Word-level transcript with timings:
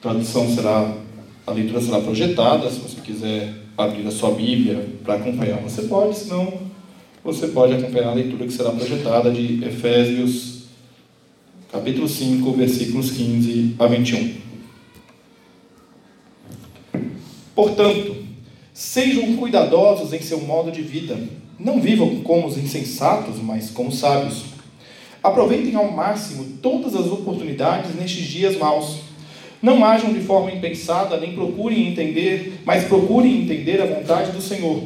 Tradução 0.00 0.48
será, 0.54 0.94
a 1.46 1.52
leitura 1.52 1.80
será 1.80 2.00
projetada, 2.00 2.70
se 2.70 2.78
você 2.78 3.00
quiser 3.00 3.54
abrir 3.76 4.06
a 4.06 4.10
sua 4.10 4.30
Bíblia 4.30 4.88
para 5.04 5.14
acompanhar, 5.14 5.60
você 5.60 5.82
pode, 5.82 6.16
senão 6.16 6.52
você 7.24 7.48
pode 7.48 7.74
acompanhar 7.74 8.10
a 8.10 8.14
leitura 8.14 8.46
que 8.46 8.52
será 8.52 8.70
projetada 8.70 9.30
de 9.30 9.64
Efésios, 9.64 10.62
capítulo 11.70 12.08
5, 12.08 12.52
versículos 12.52 13.10
15 13.10 13.74
a 13.78 13.86
21. 13.86 14.34
Portanto, 17.54 18.16
sejam 18.72 19.36
cuidadosos 19.36 20.12
em 20.12 20.22
seu 20.22 20.40
modo 20.40 20.70
de 20.70 20.80
vida, 20.80 21.18
não 21.58 21.80
vivam 21.80 22.20
como 22.20 22.46
os 22.46 22.56
insensatos, 22.56 23.42
mas 23.42 23.70
como 23.70 23.90
sábios. 23.90 24.44
Aproveitem 25.20 25.74
ao 25.74 25.90
máximo 25.90 26.58
todas 26.62 26.94
as 26.94 27.06
oportunidades 27.06 27.96
nestes 27.96 28.24
dias 28.26 28.56
maus 28.56 29.07
não 29.62 29.84
ajam 29.84 30.12
de 30.12 30.20
forma 30.20 30.52
impensada, 30.52 31.18
nem 31.18 31.32
procurem 31.32 31.88
entender, 31.88 32.60
mas 32.64 32.84
procurem 32.84 33.42
entender 33.42 33.80
a 33.80 33.86
vontade 33.86 34.32
do 34.32 34.40
Senhor. 34.40 34.84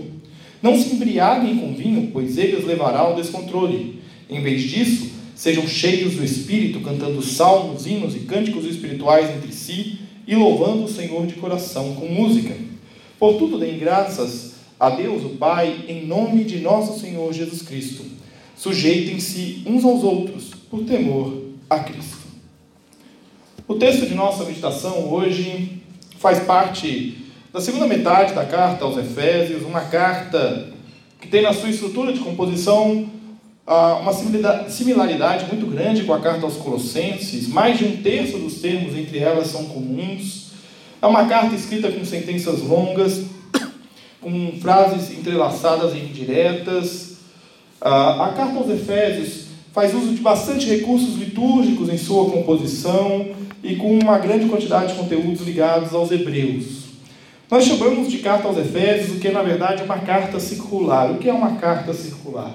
Não 0.63 0.79
se 0.79 0.95
embriaguem 0.95 1.59
com 1.59 1.75
vinho, 1.75 2.11
pois 2.13 2.39
ele 2.39 2.57
os 2.57 2.65
levará 2.65 3.01
ao 3.01 3.17
descontrole. 3.17 4.01
Em 4.31 4.41
vez 4.41 4.63
disso, 4.63 5.11
sejam 5.35 5.67
cheios 5.67 6.15
do 6.15 6.25
Espírito, 6.25 6.81
cantando 6.81 7.21
salmos, 7.21 7.87
hinos 7.87 8.15
e 8.15 8.21
cânticos 8.21 8.65
espirituais 8.65 9.29
entre 9.29 9.53
si 9.53 9.99
e 10.27 10.35
louvando 10.35 10.85
o 10.85 10.89
Senhor 10.89 11.27
de 11.27 11.35
coração 11.35 11.95
com 11.95 12.07
música. 12.07 12.55
Por 13.19 13.35
tudo 13.35 13.59
deem 13.59 13.79
graças 13.79 14.53
a 14.79 14.91
Deus, 14.91 15.25
o 15.25 15.31
Pai, 15.31 15.85
em 15.89 16.07
nome 16.07 16.45
de 16.45 16.61
nosso 16.61 16.99
Senhor 16.99 17.33
Jesus 17.33 17.63
Cristo. 17.63 18.05
Sujeitem-se 18.57 19.63
uns 19.67 19.85
aos 19.85 20.03
outros 20.05 20.51
por 20.71 20.85
temor 20.85 21.43
a 21.69 21.81
Cristo. 21.81 22.22
O 23.69 23.75
texto 23.77 24.07
de 24.07 24.15
nossa 24.15 24.45
meditação 24.45 25.13
hoje 25.13 25.81
faz 26.19 26.41
parte 26.41 27.17
da 27.53 27.61
segunda 27.61 27.87
metade 27.87 28.35
da 28.35 28.45
carta 28.45 28.85
aos 28.85 28.97
Efésios, 28.99 29.63
uma 29.63 29.83
carta 29.83 30.69
que 31.21 31.29
tem 31.29 31.43
na 31.43 31.53
sua 31.53 31.71
estrutura 31.71 32.13
de 32.13 32.19
composição 32.19 33.09
ah, 33.65 34.01
uma 34.01 34.13
similaridade 34.69 35.47
muito 35.47 35.67
grande 35.67 36.03
com 36.03 36.13
a 36.13 36.19
carta 36.19 36.45
aos 36.45 36.57
Colossenses. 36.57 37.47
Mais 37.47 37.79
de 37.79 37.85
um 37.85 38.03
terço 38.03 38.37
dos 38.37 38.55
termos 38.55 38.97
entre 38.97 39.21
elas 39.21 39.47
são 39.47 39.67
comuns. 39.67 40.51
É 41.01 41.07
uma 41.07 41.27
carta 41.27 41.55
escrita 41.55 41.91
com 41.93 42.05
sentenças 42.05 42.61
longas, 42.63 43.27
com 44.21 44.59
frases 44.61 45.17
entrelaçadas 45.17 45.95
e 45.95 45.99
indiretas. 45.99 47.19
Ah, 47.81 48.27
a 48.27 48.33
carta 48.33 48.59
aos 48.59 48.69
Efésios 48.69 49.52
faz 49.73 49.95
uso 49.95 50.15
de 50.15 50.21
bastante 50.21 50.69
recursos 50.69 51.17
litúrgicos 51.17 51.89
em 51.89 51.97
sua 51.97 52.31
composição 52.31 53.27
e 53.63 53.77
com 53.77 53.99
uma 53.99 54.19
grande 54.19 54.47
quantidade 54.47 54.93
de 54.93 54.99
conteúdos 54.99 55.41
ligados 55.43 55.95
aos 55.95 56.11
hebreus. 56.11 56.83
Nós 57.51 57.65
chamamos 57.65 58.11
de 58.11 58.19
carta 58.19 58.49
aos 58.49 58.57
Efésios 58.57 59.17
o 59.17 59.21
que 59.21 59.29
na 59.31 59.43
verdade 59.43 59.83
é 59.83 59.85
uma 59.85 59.99
carta 59.99 60.39
circular. 60.41 61.11
O 61.11 61.19
que 61.19 61.29
é 61.29 61.33
uma 61.33 61.57
carta 61.57 61.93
circular? 61.93 62.55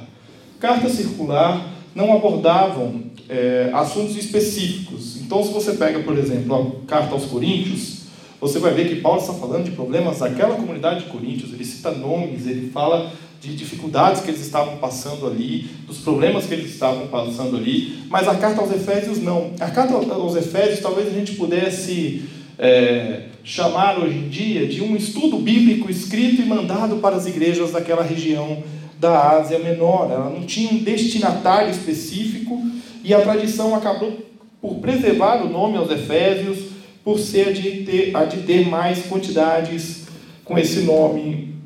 Carta 0.59 0.89
circular 0.89 1.73
não 1.93 2.15
abordavam 2.15 3.03
é, 3.29 3.69
assuntos 3.73 4.15
específicos. 4.15 5.17
Então, 5.21 5.43
se 5.43 5.51
você 5.51 5.73
pega, 5.73 5.99
por 5.99 6.17
exemplo, 6.17 6.81
a 6.83 6.87
carta 6.87 7.13
aos 7.13 7.25
Coríntios, 7.25 8.03
você 8.39 8.59
vai 8.59 8.73
ver 8.73 8.87
que 8.87 9.01
Paulo 9.01 9.19
está 9.19 9.33
falando 9.33 9.65
de 9.65 9.71
problemas 9.71 10.19
daquela 10.19 10.55
comunidade 10.55 11.05
de 11.05 11.11
Coríntios. 11.11 11.53
Ele 11.53 11.65
cita 11.65 11.91
nomes, 11.91 12.47
ele 12.47 12.69
fala 12.69 13.11
de 13.41 13.55
dificuldades 13.55 14.21
que 14.21 14.29
eles 14.29 14.41
estavam 14.41 14.77
passando 14.77 15.27
ali, 15.27 15.69
dos 15.85 15.99
problemas 15.99 16.45
que 16.45 16.53
eles 16.53 16.71
estavam 16.71 17.07
passando 17.07 17.55
ali, 17.55 17.99
mas 18.09 18.27
a 18.27 18.35
carta 18.35 18.61
aos 18.61 18.71
Efésios 18.71 19.19
não. 19.19 19.51
A 19.59 19.69
carta 19.69 19.93
aos 19.93 20.35
Efésios 20.35 20.79
talvez 20.79 21.07
a 21.07 21.11
gente 21.11 21.33
pudesse 21.33 22.23
é, 22.57 23.25
chamar 23.43 23.99
hoje 23.99 24.17
em 24.17 24.27
dia 24.27 24.67
de 24.67 24.81
um 24.81 24.95
estudo 24.95 25.37
bíblico 25.37 25.89
escrito 25.89 26.41
e 26.41 26.45
mandado 26.45 26.97
para 26.97 27.15
as 27.15 27.27
igrejas 27.27 27.71
daquela 27.71 28.03
região 28.03 28.63
da 28.99 29.37
Ásia 29.37 29.59
Menor. 29.59 30.09
Ela 30.11 30.29
não 30.29 30.43
tinha 30.45 30.71
um 30.71 30.77
destinatário 30.77 31.69
específico 31.69 32.61
e 33.03 33.13
a 33.13 33.21
tradição 33.21 33.75
acabou 33.75 34.25
por 34.59 34.75
preservar 34.75 35.45
o 35.45 35.49
nome 35.49 35.77
aos 35.77 35.91
Efésios, 35.91 36.69
por 37.03 37.19
ser 37.19 37.53
de 37.53 37.83
ter, 37.83 38.15
a 38.15 38.25
de 38.25 38.41
ter 38.41 38.67
mais 38.67 39.05
quantidades 39.05 40.07
com 40.43 40.57
esse 40.57 40.81
nome 40.81 41.56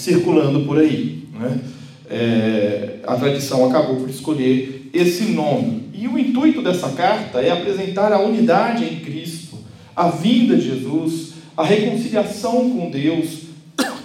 circulando 0.00 0.60
por 0.60 0.78
aí. 0.78 1.24
Né? 1.38 1.60
É, 2.08 2.96
a 3.06 3.14
tradição 3.16 3.66
acabou 3.66 3.96
por 3.96 4.08
escolher 4.08 4.90
esse 4.92 5.24
nome. 5.24 5.84
E 5.94 6.08
o 6.08 6.18
intuito 6.18 6.62
dessa 6.62 6.88
carta 6.90 7.40
é 7.40 7.50
apresentar 7.50 8.12
a 8.12 8.20
unidade 8.20 8.84
em 8.84 9.00
Cristo, 9.00 9.58
a 9.94 10.08
vinda 10.08 10.56
de 10.56 10.62
Jesus, 10.62 11.34
a 11.56 11.64
reconciliação 11.64 12.70
com 12.70 12.90
Deus, 12.90 13.42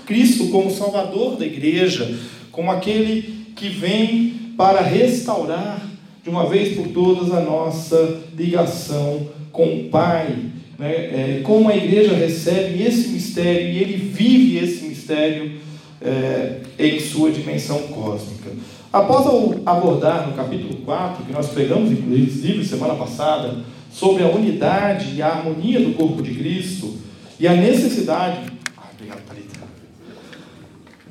Cristo 0.05 0.49
como 0.49 0.69
Salvador 0.69 1.37
da 1.37 1.45
igreja, 1.45 2.13
como 2.51 2.69
aquele 2.69 3.47
que 3.55 3.69
vem 3.69 4.33
para 4.57 4.81
restaurar 4.81 5.81
de 6.21 6.29
uma 6.29 6.47
vez 6.49 6.75
por 6.75 6.89
todas 6.89 7.31
a 7.33 7.39
nossa 7.39 8.21
ligação 8.37 9.27
com 9.51 9.65
o 9.65 9.83
Pai. 9.85 10.35
Né? 10.77 10.91
É, 10.91 11.41
como 11.43 11.69
a 11.69 11.75
igreja 11.75 12.13
recebe 12.13 12.83
esse 12.83 13.07
mistério 13.09 13.69
e 13.69 13.77
ele 13.77 13.97
vive 13.97 14.57
esse 14.57 14.83
mistério 14.85 15.64
é, 16.01 16.61
em 16.77 16.99
sua 16.99 17.31
dimensão 17.31 17.79
cósmica. 17.87 18.51
Após 18.91 19.25
abordar 19.65 20.27
no 20.27 20.33
capítulo 20.33 20.77
4, 20.77 21.25
que 21.25 21.33
nós 21.33 21.49
pegamos 21.49 21.91
inclusive 21.91 22.65
semana 22.65 22.95
passada, 22.95 23.57
sobre 23.91 24.23
a 24.23 24.27
unidade 24.27 25.15
e 25.15 25.21
a 25.21 25.27
harmonia 25.27 25.79
do 25.79 25.93
corpo 25.93 26.21
de 26.21 26.33
Cristo 26.35 26.97
e 27.39 27.47
a 27.47 27.53
necessidade. 27.53 28.51
Obrigado, 28.93 29.21
Thalita. 29.25 29.59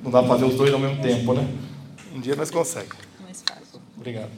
Não 0.02 0.10
dá 0.10 0.20
para 0.20 0.28
fazer 0.28 0.44
os 0.44 0.54
dois 0.54 0.72
ao 0.72 0.78
mesmo 0.78 1.02
tempo, 1.02 1.32
né? 1.32 1.48
Um 2.14 2.20
dia 2.20 2.36
nós 2.36 2.50
conseguimos. 2.50 2.96
Mais 3.22 3.42
fácil. 3.42 3.80
Obrigado. 3.96 4.30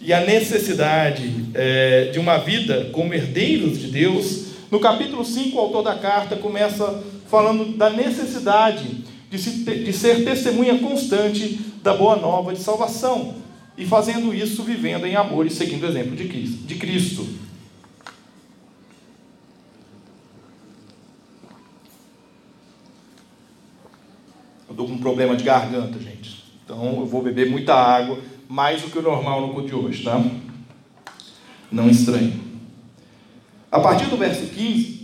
E 0.00 0.12
a 0.12 0.20
necessidade 0.20 1.46
é, 1.54 2.10
de 2.12 2.18
uma 2.18 2.36
vida 2.36 2.90
como 2.92 3.14
herdeiros 3.14 3.78
de 3.78 3.88
Deus. 3.88 4.44
No 4.70 4.78
capítulo 4.78 5.24
5, 5.24 5.56
o 5.56 5.60
autor 5.60 5.82
da 5.82 5.94
carta 5.94 6.36
começa 6.36 7.02
falando 7.28 7.76
da 7.76 7.90
necessidade 7.90 9.04
de, 9.30 9.38
se, 9.38 9.50
de 9.64 9.92
ser 9.92 10.24
testemunha 10.24 10.78
constante 10.78 11.60
da 11.82 11.94
boa 11.94 12.16
nova 12.16 12.52
de 12.52 12.60
salvação 12.60 13.34
e 13.76 13.84
fazendo 13.84 14.32
isso 14.34 14.62
vivendo 14.62 15.06
em 15.06 15.16
amor 15.16 15.46
e 15.46 15.50
seguindo 15.50 15.84
o 15.84 15.88
exemplo 15.88 16.14
de 16.14 16.74
Cristo. 16.76 17.26
Eu 24.68 24.72
estou 24.72 24.86
com 24.86 24.94
um 24.94 24.98
problema 24.98 25.36
de 25.36 25.44
garganta, 25.44 25.98
gente. 25.98 26.44
Então 26.64 27.00
eu 27.00 27.06
vou 27.06 27.22
beber 27.22 27.50
muita 27.50 27.74
água, 27.74 28.18
mais 28.48 28.82
do 28.82 28.90
que 28.90 28.98
o 28.98 29.02
normal 29.02 29.40
no 29.40 29.52
culto 29.52 29.68
de 29.68 29.74
hoje, 29.74 30.02
tá? 30.02 30.24
Não 31.70 31.88
estranhe. 31.88 32.40
A 33.70 33.80
partir 33.80 34.06
do 34.06 34.16
verso 34.16 34.46
15, 34.46 35.03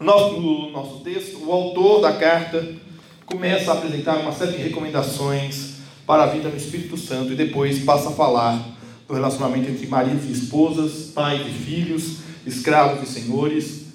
no 0.00 0.70
nosso 0.70 1.00
texto, 1.00 1.44
o 1.44 1.52
autor 1.52 2.00
da 2.00 2.12
carta 2.12 2.66
começa 3.26 3.70
a 3.70 3.74
apresentar 3.74 4.18
uma 4.18 4.32
série 4.32 4.52
de 4.52 4.62
recomendações 4.62 5.78
para 6.06 6.24
a 6.24 6.26
vida 6.26 6.48
no 6.48 6.56
Espírito 6.56 6.96
Santo 6.96 7.32
e 7.32 7.36
depois 7.36 7.80
passa 7.80 8.10
a 8.10 8.12
falar 8.12 8.64
do 9.06 9.14
relacionamento 9.14 9.70
entre 9.70 9.86
maridos 9.86 10.24
e 10.26 10.32
esposas, 10.32 11.10
pais 11.14 11.46
e 11.46 11.50
filhos, 11.50 12.18
escravos 12.46 13.02
e 13.02 13.12
senhores, 13.12 13.86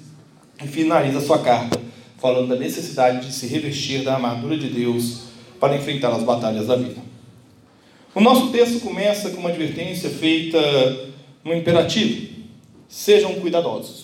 e 0.64 0.68
finaliza 0.68 1.22
sua 1.22 1.40
carta 1.40 1.80
falando 2.24 2.48
da 2.48 2.56
necessidade 2.56 3.28
de 3.28 3.34
se 3.34 3.48
revestir 3.48 4.04
da 4.04 4.14
armadura 4.14 4.58
de 4.58 4.70
Deus 4.70 5.24
para 5.60 5.76
enfrentar 5.76 6.10
as 6.10 6.24
batalhas 6.24 6.68
da 6.68 6.76
vida. 6.78 7.02
O 8.16 8.22
nosso 8.22 8.50
texto 8.50 8.80
começa 8.80 9.32
com 9.32 9.42
uma 9.42 9.50
advertência 9.50 10.10
feita 10.10 10.58
no 11.44 11.54
imperativo: 11.54 12.30
sejam 12.88 13.34
cuidadosos. 13.36 14.03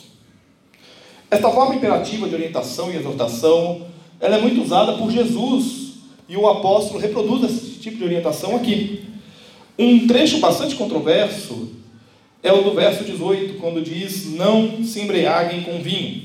Esta 1.32 1.52
forma 1.52 1.76
imperativa 1.76 2.28
de 2.28 2.34
orientação 2.34 2.92
e 2.92 2.96
exortação, 2.96 3.86
ela 4.20 4.38
é 4.38 4.42
muito 4.42 4.62
usada 4.62 4.94
por 4.94 5.12
Jesus 5.12 5.94
e 6.28 6.36
o 6.36 6.48
apóstolo 6.48 7.00
reproduz 7.00 7.44
esse 7.44 7.80
tipo 7.80 7.98
de 7.98 8.04
orientação 8.04 8.56
aqui. 8.56 9.04
Um 9.78 10.08
trecho 10.08 10.40
bastante 10.40 10.76
controverso 10.76 11.70
é 12.42 12.52
o 12.52 12.64
do 12.64 12.74
verso 12.74 13.04
18, 13.04 13.60
quando 13.60 13.82
diz: 13.82 14.26
Não 14.34 14.84
se 14.84 15.02
embriaguem 15.02 15.62
com 15.62 15.82
vinho. 15.82 16.24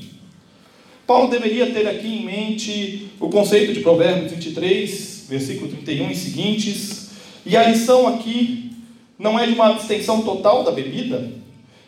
Paulo 1.05 1.29
deveria 1.29 1.71
ter 1.71 1.87
aqui 1.87 2.07
em 2.07 2.25
mente 2.25 3.11
o 3.19 3.29
conceito 3.29 3.73
de 3.73 3.81
Provérbios 3.81 4.31
23, 4.31 5.25
versículo 5.29 5.69
31 5.69 6.09
e 6.09 6.15
seguintes, 6.15 7.09
e 7.45 7.55
a 7.55 7.69
lição 7.69 8.07
aqui 8.07 8.71
não 9.19 9.37
é 9.37 9.45
de 9.45 9.53
uma 9.53 9.67
abstenção 9.67 10.23
total 10.23 10.63
da 10.63 10.71
bebida, 10.71 11.31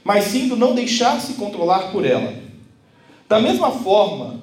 mas 0.04 0.26
sim 0.26 0.48
do 0.48 0.56
não 0.56 0.76
deixar-se 0.76 1.34
controlar 1.34 1.92
por 1.92 2.06
ela. 2.06 2.47
Da 3.28 3.40
mesma 3.40 3.72
forma 3.72 4.42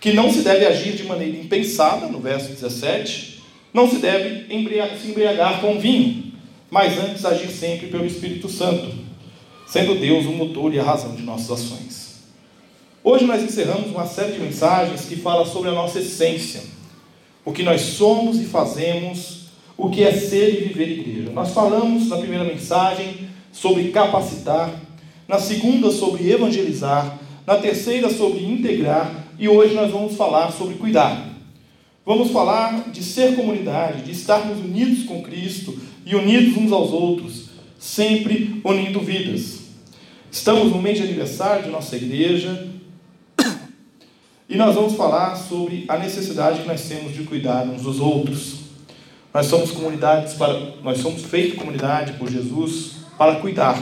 que 0.00 0.12
não 0.12 0.30
se 0.30 0.42
deve 0.42 0.66
agir 0.66 0.94
de 0.94 1.04
maneira 1.04 1.36
impensada, 1.36 2.06
no 2.06 2.20
verso 2.20 2.48
17, 2.48 3.42
não 3.72 3.88
se 3.88 3.96
deve 3.96 4.46
se 4.46 5.10
embriagar 5.10 5.60
com 5.60 5.78
vinho, 5.78 6.32
mas 6.70 6.98
antes 6.98 7.24
agir 7.24 7.48
sempre 7.48 7.88
pelo 7.88 8.04
Espírito 8.04 8.48
Santo, 8.48 8.94
sendo 9.66 9.94
Deus 9.94 10.26
o 10.26 10.32
motor 10.32 10.72
e 10.74 10.78
a 10.78 10.84
razão 10.84 11.14
de 11.14 11.22
nossas 11.22 11.50
ações. 11.50 12.06
Hoje 13.02 13.24
nós 13.24 13.42
encerramos 13.42 13.90
uma 13.90 14.06
série 14.06 14.32
de 14.32 14.40
mensagens 14.40 15.06
que 15.06 15.16
fala 15.16 15.46
sobre 15.46 15.70
a 15.70 15.74
nossa 15.74 16.00
essência, 16.00 16.62
o 17.44 17.52
que 17.52 17.62
nós 17.62 17.80
somos 17.80 18.40
e 18.40 18.44
fazemos, 18.44 19.46
o 19.76 19.90
que 19.90 20.02
é 20.02 20.12
ser 20.12 20.54
e 20.54 20.68
viver 20.68 20.88
igreja. 20.90 21.30
Nós 21.30 21.52
falamos 21.52 22.08
na 22.08 22.18
primeira 22.18 22.44
mensagem 22.44 23.28
sobre 23.52 23.90
capacitar, 23.90 24.74
na 25.28 25.38
segunda 25.38 25.90
sobre 25.90 26.30
evangelizar, 26.30 27.18
na 27.46 27.56
terceira 27.56 28.10
sobre 28.10 28.44
integrar 28.44 29.24
e 29.38 29.48
hoje 29.48 29.74
nós 29.74 29.92
vamos 29.92 30.16
falar 30.16 30.50
sobre 30.50 30.74
cuidar. 30.74 31.28
Vamos 32.04 32.30
falar 32.30 32.90
de 32.90 33.02
ser 33.02 33.36
comunidade, 33.36 34.02
de 34.02 34.12
estarmos 34.12 34.58
unidos 34.58 35.04
com 35.04 35.22
Cristo 35.22 35.78
e 36.04 36.14
unidos 36.14 36.56
uns 36.56 36.72
aos 36.72 36.90
outros, 36.90 37.50
sempre 37.78 38.60
unindo 38.64 39.00
vidas. 39.00 39.60
Estamos 40.30 40.72
no 40.72 40.82
mês 40.82 40.98
de 40.98 41.04
aniversário 41.04 41.64
de 41.64 41.70
nossa 41.70 41.96
igreja 41.96 42.68
e 44.48 44.56
nós 44.56 44.74
vamos 44.74 44.94
falar 44.94 45.36
sobre 45.36 45.84
a 45.88 45.96
necessidade 45.98 46.62
que 46.62 46.68
nós 46.68 46.82
temos 46.82 47.14
de 47.14 47.22
cuidar 47.22 47.66
uns 47.66 47.82
dos 47.82 48.00
outros. 48.00 48.66
Nós 49.32 49.46
somos 49.46 49.70
comunidades 49.70 50.34
para, 50.34 50.76
nós 50.82 50.98
somos 50.98 51.22
feitos 51.22 51.58
comunidade 51.58 52.14
por 52.14 52.30
Jesus 52.30 52.96
para 53.16 53.36
cuidar. 53.36 53.80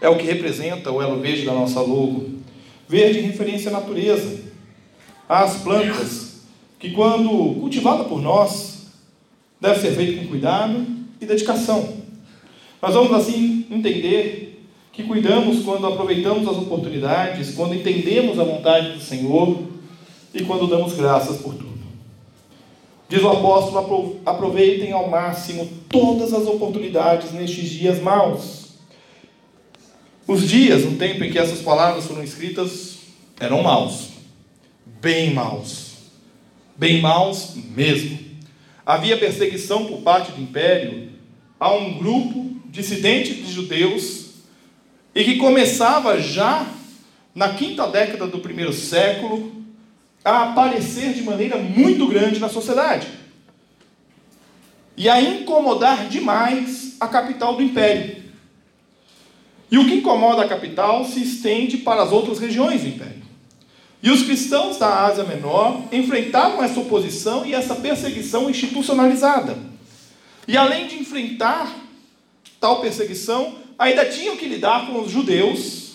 É 0.00 0.08
o 0.08 0.16
que 0.16 0.24
representa 0.24 0.90
o 0.90 1.02
elo 1.02 1.20
verde 1.20 1.44
da 1.44 1.52
nossa 1.52 1.80
logo. 1.80 2.39
Verde 2.90 3.20
em 3.20 3.22
referência 3.22 3.70
à 3.70 3.72
natureza, 3.72 4.40
às 5.28 5.58
plantas, 5.58 6.40
que 6.76 6.90
quando 6.90 7.28
cultivada 7.60 8.02
por 8.02 8.20
nós, 8.20 8.88
deve 9.60 9.78
ser 9.78 9.92
feito 9.94 10.18
com 10.18 10.26
cuidado 10.26 10.84
e 11.20 11.24
dedicação. 11.24 11.88
Nós 12.82 12.92
vamos 12.92 13.12
assim 13.12 13.64
entender 13.70 14.66
que 14.92 15.04
cuidamos 15.04 15.62
quando 15.62 15.86
aproveitamos 15.86 16.48
as 16.48 16.56
oportunidades, 16.56 17.54
quando 17.54 17.76
entendemos 17.76 18.40
a 18.40 18.42
vontade 18.42 18.94
do 18.94 19.00
Senhor 19.00 19.56
e 20.34 20.42
quando 20.42 20.66
damos 20.66 20.94
graças 20.94 21.36
por 21.36 21.54
tudo. 21.54 21.78
Diz 23.08 23.22
o 23.22 23.28
apóstolo: 23.28 24.16
aproveitem 24.26 24.90
ao 24.90 25.08
máximo 25.08 25.64
todas 25.88 26.34
as 26.34 26.44
oportunidades 26.44 27.30
nestes 27.30 27.70
dias 27.70 28.02
maus 28.02 28.59
os 30.30 30.48
dias, 30.48 30.84
no 30.84 30.96
tempo 30.96 31.24
em 31.24 31.32
que 31.32 31.38
essas 31.38 31.58
palavras 31.58 32.06
foram 32.06 32.22
escritas, 32.22 32.98
eram 33.40 33.64
maus. 33.64 34.10
Bem 34.86 35.34
maus. 35.34 35.94
Bem 36.76 37.00
maus 37.00 37.56
mesmo. 37.74 38.16
Havia 38.86 39.18
perseguição 39.18 39.86
por 39.86 40.02
parte 40.02 40.30
do 40.30 40.40
império 40.40 41.10
a 41.58 41.74
um 41.74 41.98
grupo 41.98 42.60
dissidente 42.66 43.34
de 43.34 43.52
judeus 43.52 44.26
e 45.12 45.24
que 45.24 45.36
começava 45.36 46.20
já 46.20 46.64
na 47.34 47.54
quinta 47.54 47.88
década 47.88 48.28
do 48.28 48.38
primeiro 48.38 48.72
século 48.72 49.52
a 50.24 50.50
aparecer 50.50 51.12
de 51.12 51.22
maneira 51.22 51.56
muito 51.56 52.06
grande 52.06 52.38
na 52.38 52.48
sociedade 52.48 53.08
e 54.96 55.08
a 55.08 55.20
incomodar 55.20 56.08
demais 56.08 56.96
a 57.00 57.08
capital 57.08 57.56
do 57.56 57.62
império. 57.62 58.29
E 59.70 59.78
o 59.78 59.86
que 59.86 59.94
incomoda 59.94 60.42
a 60.42 60.48
capital 60.48 61.04
se 61.04 61.22
estende 61.22 61.78
para 61.78 62.02
as 62.02 62.10
outras 62.10 62.38
regiões 62.38 62.82
do 62.82 62.88
império. 62.88 63.22
E 64.02 64.10
os 64.10 64.22
cristãos 64.22 64.78
da 64.78 65.04
Ásia 65.04 65.24
Menor 65.24 65.82
enfrentavam 65.92 66.64
essa 66.64 66.80
oposição 66.80 67.44
e 67.44 67.54
essa 67.54 67.74
perseguição 67.76 68.48
institucionalizada. 68.48 69.56
E 70.48 70.56
além 70.56 70.86
de 70.86 70.98
enfrentar 70.98 71.72
tal 72.58 72.80
perseguição, 72.80 73.56
ainda 73.78 74.04
tinham 74.06 74.36
que 74.36 74.46
lidar 74.46 74.86
com 74.86 75.00
os 75.00 75.10
judeus 75.10 75.92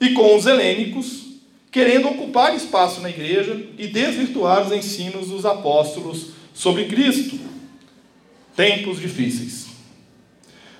e 0.00 0.10
com 0.10 0.36
os 0.36 0.46
helênicos, 0.46 1.26
querendo 1.70 2.08
ocupar 2.08 2.54
espaço 2.54 3.00
na 3.00 3.10
igreja 3.10 3.68
e 3.76 3.88
desvirtuar 3.88 4.66
os 4.66 4.72
ensinos 4.72 5.28
dos 5.28 5.44
apóstolos 5.44 6.28
sobre 6.54 6.86
Cristo. 6.86 7.38
Tempos 8.56 9.00
difíceis. 9.00 9.67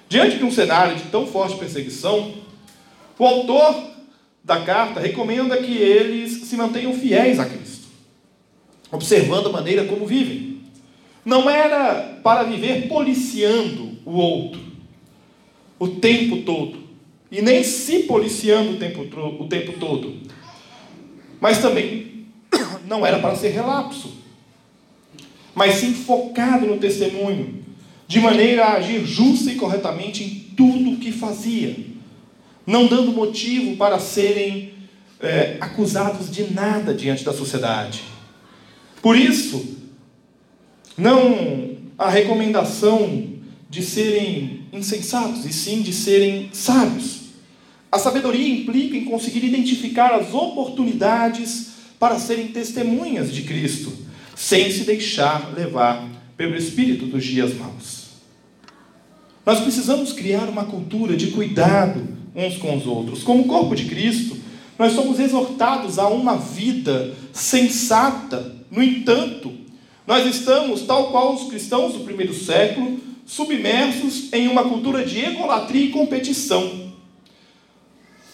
Diante 0.08 0.38
de 0.38 0.44
um 0.44 0.50
cenário 0.50 0.96
de 0.96 1.04
tão 1.04 1.26
forte 1.26 1.56
perseguição, 1.56 2.34
o 3.18 3.26
autor 3.26 3.74
da 4.42 4.62
carta 4.62 5.00
recomenda 5.00 5.56
que 5.58 5.76
eles 5.76 6.46
se 6.46 6.56
mantenham 6.56 6.94
fiéis 6.94 7.38
a 7.38 7.44
Cristo, 7.44 7.88
observando 8.90 9.48
a 9.48 9.52
maneira 9.52 9.84
como 9.84 10.06
vivem. 10.06 10.62
Não 11.24 11.50
era 11.50 12.18
para 12.22 12.44
viver 12.44 12.88
policiando 12.88 13.98
o 14.06 14.12
outro 14.12 14.68
o 15.78 15.86
tempo 15.86 16.38
todo, 16.38 16.78
e 17.30 17.40
nem 17.40 17.62
se 17.62 18.00
policiando 18.00 18.72
o 18.72 18.76
tempo, 18.78 19.02
o 19.40 19.46
tempo 19.46 19.78
todo, 19.78 20.16
mas 21.40 21.62
também 21.62 22.26
não 22.88 23.06
era 23.06 23.20
para 23.20 23.36
ser 23.36 23.50
relapso, 23.50 24.12
mas 25.54 25.74
sim 25.74 25.94
focado 25.94 26.66
no 26.66 26.78
testemunho, 26.78 27.64
de 28.08 28.18
maneira 28.20 28.64
a 28.64 28.72
agir 28.76 29.04
justa 29.04 29.52
e 29.52 29.56
corretamente 29.56 30.24
em 30.24 30.54
tudo 30.56 30.92
o 30.92 30.96
que 30.96 31.12
fazia, 31.12 31.76
não 32.66 32.86
dando 32.86 33.12
motivo 33.12 33.76
para 33.76 33.98
serem 33.98 34.72
é, 35.20 35.58
acusados 35.60 36.30
de 36.30 36.52
nada 36.54 36.94
diante 36.94 37.22
da 37.22 37.34
sociedade. 37.34 38.02
Por 39.02 39.14
isso, 39.14 39.76
não 40.96 41.76
a 41.98 42.08
recomendação 42.08 43.34
de 43.68 43.82
serem 43.82 44.62
insensatos, 44.72 45.44
e 45.44 45.52
sim 45.52 45.82
de 45.82 45.92
serem 45.92 46.48
sábios. 46.52 47.18
A 47.92 47.98
sabedoria 47.98 48.48
implica 48.48 48.96
em 48.96 49.04
conseguir 49.04 49.44
identificar 49.44 50.14
as 50.14 50.32
oportunidades 50.32 51.72
para 51.98 52.18
serem 52.18 52.48
testemunhas 52.48 53.32
de 53.32 53.42
Cristo, 53.42 53.92
sem 54.34 54.70
se 54.70 54.84
deixar 54.84 55.52
levar 55.54 56.08
pelo 56.36 56.56
espírito 56.56 57.06
dos 57.06 57.24
dias 57.24 57.54
maus. 57.54 57.97
Nós 59.48 59.60
precisamos 59.60 60.12
criar 60.12 60.46
uma 60.46 60.66
cultura 60.66 61.16
de 61.16 61.28
cuidado 61.28 62.06
uns 62.36 62.58
com 62.58 62.76
os 62.76 62.86
outros. 62.86 63.22
Como 63.22 63.46
corpo 63.46 63.74
de 63.74 63.86
Cristo, 63.86 64.36
nós 64.78 64.92
somos 64.92 65.18
exortados 65.18 65.98
a 65.98 66.06
uma 66.06 66.36
vida 66.36 67.14
sensata. 67.32 68.54
No 68.70 68.82
entanto, 68.82 69.50
nós 70.06 70.26
estamos, 70.26 70.82
tal 70.82 71.10
qual 71.10 71.34
os 71.34 71.48
cristãos 71.48 71.94
do 71.94 72.00
primeiro 72.00 72.34
século, 72.34 73.00
submersos 73.24 74.30
em 74.34 74.48
uma 74.48 74.64
cultura 74.64 75.02
de 75.02 75.18
egolatria 75.18 75.86
e 75.86 75.92
competição. 75.92 76.92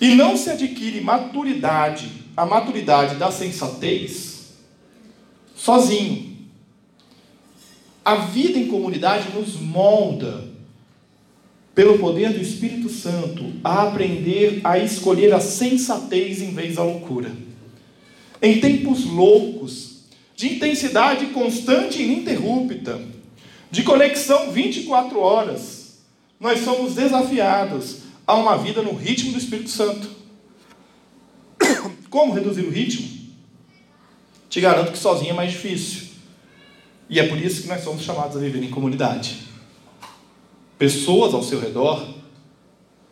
E 0.01 0.17
não 0.17 0.37
se 0.37 0.51
adquire 0.51 1.01
maturidade, 1.01 2.11
a 2.37 2.45
maturidade 2.45 3.15
da 3.15 3.31
sensatez, 3.31 4.57
sozinho. 5.55 6.35
A 8.05 8.17
vida 8.17 8.59
em 8.59 8.67
comunidade 8.67 9.29
nos 9.33 9.55
molda 9.61 10.44
pelo 11.75 11.99
poder 11.99 12.33
do 12.33 12.41
Espírito 12.41 12.89
Santo, 12.89 13.53
a 13.65 13.83
aprender 13.83 14.61
a 14.63 14.79
escolher 14.79 15.35
a 15.35 15.41
sensatez 15.41 16.41
em 16.41 16.55
vez 16.55 16.77
da 16.77 16.85
loucura. 16.85 17.33
Em 18.41 18.61
tempos 18.61 19.05
loucos, 19.05 20.05
de 20.37 20.55
intensidade 20.55 21.27
constante 21.27 22.01
e 22.01 22.05
ininterrupta, 22.05 23.01
de 23.71 23.83
conexão 23.83 24.53
24 24.53 25.19
horas, 25.19 25.99
nós 26.39 26.61
somos 26.61 26.95
desafiados 26.95 27.99
a 28.27 28.35
uma 28.35 28.57
vida 28.57 28.81
no 28.81 28.95
ritmo 28.95 29.33
do 29.33 29.39
Espírito 29.39 29.71
Santo. 29.71 30.09
Como 32.09 32.35
reduzir 32.35 32.63
o 32.63 32.71
ritmo? 32.71 33.09
Te 34.49 34.61
garanto 34.61 34.93
que 34.93 34.99
sozinho 34.99 35.31
é 35.31 35.35
mais 35.35 35.51
difícil. 35.51 36.05
E 37.11 37.19
é 37.19 37.27
por 37.27 37.39
isso 37.39 37.63
que 37.63 37.69
nós 37.69 37.83
somos 37.83 38.03
chamados 38.03 38.37
a 38.37 38.41
viver 38.41 38.63
em 38.63 38.71
comunidade 38.71 39.44
pessoas 40.79 41.35
ao 41.35 41.43
seu 41.43 41.61
redor 41.61 42.15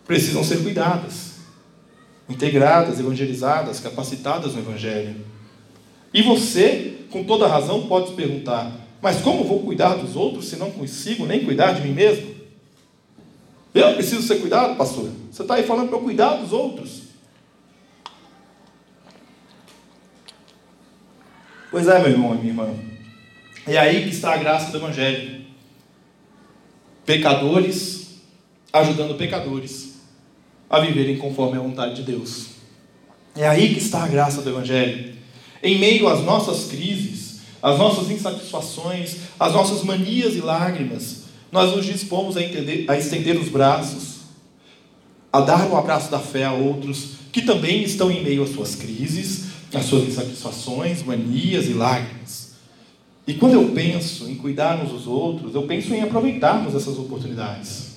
precisam 0.06 0.42
ser 0.42 0.62
cuidadas, 0.62 1.36
integradas, 2.28 2.98
evangelizadas, 2.98 3.80
capacitadas 3.80 4.54
no 4.54 4.60
Evangelho. 4.60 5.16
E 6.12 6.22
você, 6.22 6.98
com 7.10 7.24
toda 7.24 7.46
razão, 7.46 7.86
pode 7.86 8.08
se 8.08 8.14
perguntar: 8.14 8.72
mas 9.00 9.20
como 9.20 9.44
vou 9.44 9.60
cuidar 9.60 9.94
dos 9.94 10.16
outros 10.16 10.48
se 10.48 10.56
não 10.56 10.70
consigo 10.70 11.26
nem 11.26 11.44
cuidar 11.44 11.72
de 11.72 11.82
mim 11.82 11.92
mesmo? 11.92 12.32
Eu 13.74 13.94
preciso 13.94 14.22
ser 14.22 14.38
cuidado, 14.40 14.76
pastor? 14.76 15.10
Você 15.30 15.42
está 15.42 15.54
aí 15.54 15.62
falando 15.62 15.88
para 15.88 15.96
eu 15.96 16.02
cuidar 16.02 16.36
dos 16.36 16.52
outros. 16.52 17.02
Pois 21.70 21.88
é, 21.88 21.98
meu 22.00 22.10
irmão 22.10 22.34
e 22.34 22.38
minha 22.38 22.48
irmã. 22.50 22.68
É 23.66 23.78
aí 23.78 24.02
que 24.02 24.10
está 24.10 24.34
a 24.34 24.36
graça 24.36 24.70
do 24.70 24.76
Evangelho. 24.76 25.41
Pecadores 27.12 28.06
ajudando 28.72 29.18
pecadores 29.18 29.96
a 30.70 30.80
viverem 30.80 31.18
conforme 31.18 31.58
a 31.58 31.60
vontade 31.60 31.96
de 31.96 32.04
Deus. 32.04 32.46
É 33.36 33.46
aí 33.46 33.74
que 33.74 33.80
está 33.80 34.02
a 34.02 34.08
graça 34.08 34.40
do 34.40 34.48
Evangelho. 34.48 35.12
Em 35.62 35.78
meio 35.78 36.08
às 36.08 36.24
nossas 36.24 36.68
crises, 36.68 37.40
às 37.60 37.78
nossas 37.78 38.10
insatisfações, 38.10 39.16
às 39.38 39.52
nossas 39.52 39.82
manias 39.82 40.36
e 40.36 40.40
lágrimas, 40.40 41.24
nós 41.52 41.76
nos 41.76 41.84
dispomos 41.84 42.34
a, 42.38 42.42
entender, 42.42 42.86
a 42.88 42.96
estender 42.96 43.38
os 43.38 43.50
braços, 43.50 44.20
a 45.30 45.42
dar 45.42 45.70
um 45.70 45.76
abraço 45.76 46.10
da 46.10 46.18
fé 46.18 46.46
a 46.46 46.54
outros 46.54 47.16
que 47.30 47.42
também 47.42 47.82
estão 47.82 48.10
em 48.10 48.24
meio 48.24 48.42
às 48.42 48.54
suas 48.54 48.74
crises, 48.74 49.48
às 49.74 49.84
suas 49.84 50.08
insatisfações, 50.08 51.02
manias 51.02 51.66
e 51.66 51.74
lágrimas. 51.74 52.51
E 53.26 53.34
quando 53.34 53.54
eu 53.54 53.68
penso 53.70 54.28
em 54.28 54.34
cuidar 54.34 54.82
uns 54.82 54.90
dos 54.90 55.06
outros, 55.06 55.54
eu 55.54 55.62
penso 55.62 55.94
em 55.94 56.02
aproveitarmos 56.02 56.74
essas 56.74 56.98
oportunidades 56.98 57.92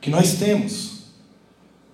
que 0.00 0.10
nós 0.10 0.34
temos 0.34 0.98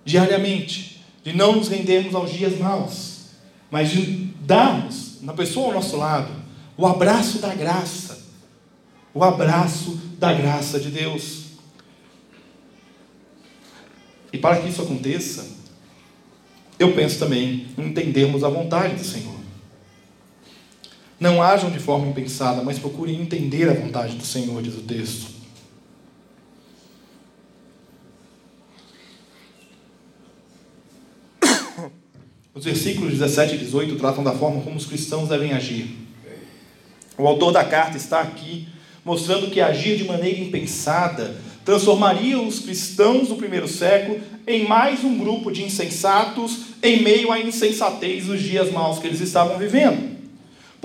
diariamente, 0.03 1.03
de 1.23 1.33
não 1.33 1.55
nos 1.55 1.67
rendermos 1.67 2.13
aos 2.13 2.31
dias 2.31 2.57
maus, 2.59 3.25
mas 3.71 3.89
de 3.89 4.29
darmos 4.41 5.21
na 5.21 5.33
pessoa 5.33 5.67
ao 5.67 5.73
nosso 5.73 5.97
lado 5.97 6.45
o 6.77 6.85
abraço 6.85 7.39
da 7.39 7.53
graça, 7.55 8.19
o 9.13 9.23
abraço 9.23 9.99
da 10.19 10.33
graça 10.33 10.79
de 10.79 10.89
Deus. 10.89 11.45
E 14.31 14.37
para 14.37 14.61
que 14.61 14.67
isso 14.67 14.81
aconteça, 14.81 15.47
eu 16.77 16.93
penso 16.93 17.17
também 17.17 17.67
em 17.77 17.87
entendermos 17.87 18.43
a 18.43 18.49
vontade 18.49 18.95
do 18.95 19.03
Senhor. 19.03 19.34
Não 21.19 21.41
ajam 21.41 21.69
de 21.69 21.79
forma 21.79 22.07
impensada, 22.07 22.61
mas 22.61 22.77
procurem 22.77 23.21
entender 23.21 23.69
a 23.69 23.73
vontade 23.73 24.15
do 24.15 24.25
Senhor, 24.25 24.61
diz 24.61 24.75
o 24.75 24.81
texto. 24.81 25.35
Os 32.53 32.63
versículos 32.63 33.11
17 33.11 33.55
e 33.55 33.57
18 33.57 33.95
tratam 33.97 34.23
da 34.23 34.31
forma 34.31 34.61
como 34.61 34.77
os 34.77 34.85
cristãos 34.85 35.27
devem 35.27 35.53
agir. 35.53 35.89
O 37.17 37.27
autor 37.27 37.51
da 37.51 37.63
carta 37.63 37.97
está 37.97 38.21
aqui 38.21 38.67
mostrando 39.03 39.51
que 39.51 39.61
agir 39.61 39.97
de 39.97 40.03
maneira 40.03 40.39
impensada 40.39 41.35
transformaria 41.63 42.39
os 42.39 42.59
cristãos 42.59 43.27
do 43.27 43.35
primeiro 43.35 43.67
século 43.67 44.19
em 44.47 44.67
mais 44.67 45.03
um 45.03 45.17
grupo 45.17 45.51
de 45.51 45.63
insensatos 45.63 46.57
em 46.81 47.03
meio 47.03 47.31
à 47.31 47.39
insensatez 47.39 48.25
dos 48.25 48.41
dias 48.41 48.71
maus 48.71 48.99
que 48.99 49.07
eles 49.07 49.21
estavam 49.21 49.57
vivendo. 49.57 50.14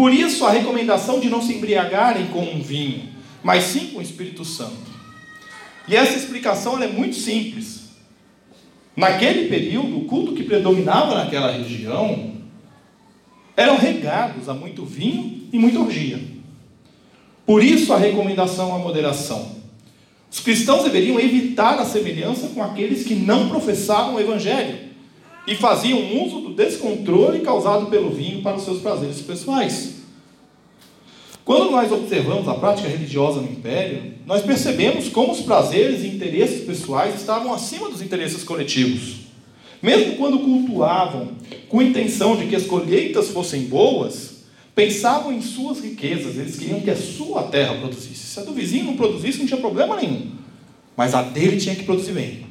Por 0.01 0.15
isso, 0.15 0.47
a 0.47 0.51
recomendação 0.51 1.21
de 1.21 1.29
não 1.29 1.43
se 1.43 1.53
embriagarem 1.53 2.29
com 2.29 2.41
um 2.41 2.63
vinho, 2.63 3.11
mas 3.43 3.65
sim 3.65 3.89
com 3.89 3.99
o 3.99 4.03
Espírito 4.03 4.47
Santo. 4.47 4.91
E 5.87 5.95
essa 5.95 6.17
explicação 6.17 6.83
é 6.83 6.87
muito 6.87 7.17
simples. 7.17 7.83
Naquele 8.97 9.51
período, 9.51 9.99
o 9.99 10.05
culto 10.07 10.33
que 10.33 10.43
predominava 10.43 11.15
naquela 11.15 11.53
região 11.53 12.33
eram 13.55 13.77
regados 13.77 14.49
a 14.49 14.55
muito 14.55 14.87
vinho 14.87 15.47
e 15.53 15.59
muita 15.59 15.81
orgia. 15.81 16.19
Por 17.45 17.63
isso 17.63 17.93
a 17.93 17.99
recomendação 17.99 18.75
à 18.75 18.79
moderação. 18.79 19.55
Os 20.31 20.41
cristãos 20.41 20.83
deveriam 20.83 21.21
evitar 21.21 21.79
a 21.79 21.85
semelhança 21.85 22.49
com 22.55 22.63
aqueles 22.63 23.05
que 23.05 23.15
não 23.15 23.51
professavam 23.51 24.15
o 24.15 24.21
evangelho 24.21 24.79
e 25.47 25.55
faziam 25.55 26.25
uso 26.25 26.41
do 26.41 26.55
descontrole 26.55 27.41
causado 27.41 27.87
pelo 27.87 28.11
vinho 28.11 28.43
para 28.43 28.57
os 28.57 28.65
seus 28.65 28.81
prazeres 28.81 29.21
pessoais. 29.21 30.01
Quando 31.45 31.71
nós 31.71 31.91
observamos 31.91 32.47
a 32.47 32.55
prática 32.55 32.89
religiosa 32.89 33.41
no 33.41 33.51
Império, 33.51 34.15
nós 34.27 34.43
percebemos 34.43 35.09
como 35.09 35.33
os 35.33 35.41
prazeres 35.41 36.05
e 36.05 36.07
interesses 36.07 36.65
pessoais 36.65 37.17
estavam 37.17 37.53
acima 37.53 37.89
dos 37.89 38.03
interesses 38.03 38.45
coletivos. 38.45 39.23
Mesmo 39.83 40.17
quando 40.17 40.39
cultuavam 40.39 41.31
com 41.69 41.81
a 41.81 41.85
intenção 41.85 42.37
de 42.37 42.47
que 42.47 42.55
as 42.55 42.67
colheitas 42.67 43.31
fossem 43.31 43.63
boas, 43.63 44.45
pensavam 44.75 45.33
em 45.33 45.41
suas 45.41 45.81
riquezas, 45.81 46.37
eles 46.37 46.59
queriam 46.59 46.81
que 46.81 46.91
a 46.91 46.97
sua 46.97 47.45
terra 47.45 47.75
produzisse. 47.75 48.27
Se 48.27 48.41
a 48.41 48.45
do 48.45 48.53
vizinho 48.53 48.85
não 48.85 48.97
produzisse, 48.97 49.39
não 49.39 49.47
tinha 49.47 49.61
problema 49.61 49.97
nenhum. 49.97 50.31
Mas 50.97 51.15
a 51.15 51.23
dele 51.23 51.57
tinha 51.57 51.75
que 51.75 51.85
produzir 51.85 52.13
bem. 52.13 52.47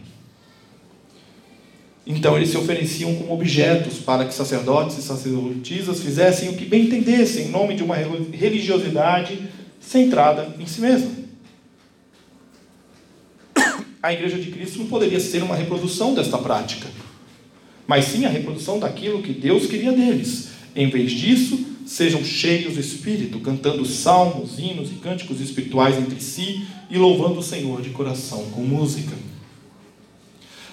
Então 2.09 2.35
eles 2.35 2.49
se 2.49 2.57
ofereciam 2.57 3.13
como 3.13 3.31
objetos 3.31 3.99
para 3.99 4.25
que 4.25 4.33
sacerdotes 4.33 4.97
e 4.97 5.01
sacerdotisas 5.03 6.01
fizessem 6.01 6.49
o 6.49 6.57
que 6.57 6.65
bem 6.65 6.85
entendessem, 6.85 7.45
em 7.45 7.49
nome 7.49 7.75
de 7.75 7.83
uma 7.83 7.95
religiosidade 7.95 9.39
centrada 9.79 10.55
em 10.59 10.65
si 10.65 10.81
mesma. 10.81 11.11
A 14.01 14.11
Igreja 14.11 14.39
de 14.39 14.49
Cristo 14.49 14.79
não 14.79 14.87
poderia 14.87 15.19
ser 15.19 15.43
uma 15.43 15.55
reprodução 15.55 16.15
desta 16.15 16.39
prática, 16.39 16.87
mas 17.85 18.05
sim 18.05 18.25
a 18.25 18.29
reprodução 18.29 18.79
daquilo 18.79 19.21
que 19.21 19.31
Deus 19.31 19.67
queria 19.67 19.91
deles. 19.91 20.49
Em 20.75 20.89
vez 20.89 21.11
disso, 21.11 21.63
sejam 21.85 22.23
cheios 22.23 22.73
do 22.73 22.79
Espírito, 22.79 23.39
cantando 23.39 23.85
salmos, 23.85 24.57
hinos 24.57 24.89
e 24.89 24.95
cânticos 24.95 25.39
espirituais 25.39 25.95
entre 25.99 26.19
si 26.19 26.65
e 26.89 26.97
louvando 26.97 27.39
o 27.39 27.43
Senhor 27.43 27.83
de 27.83 27.91
coração 27.91 28.45
com 28.49 28.61
música. 28.61 29.15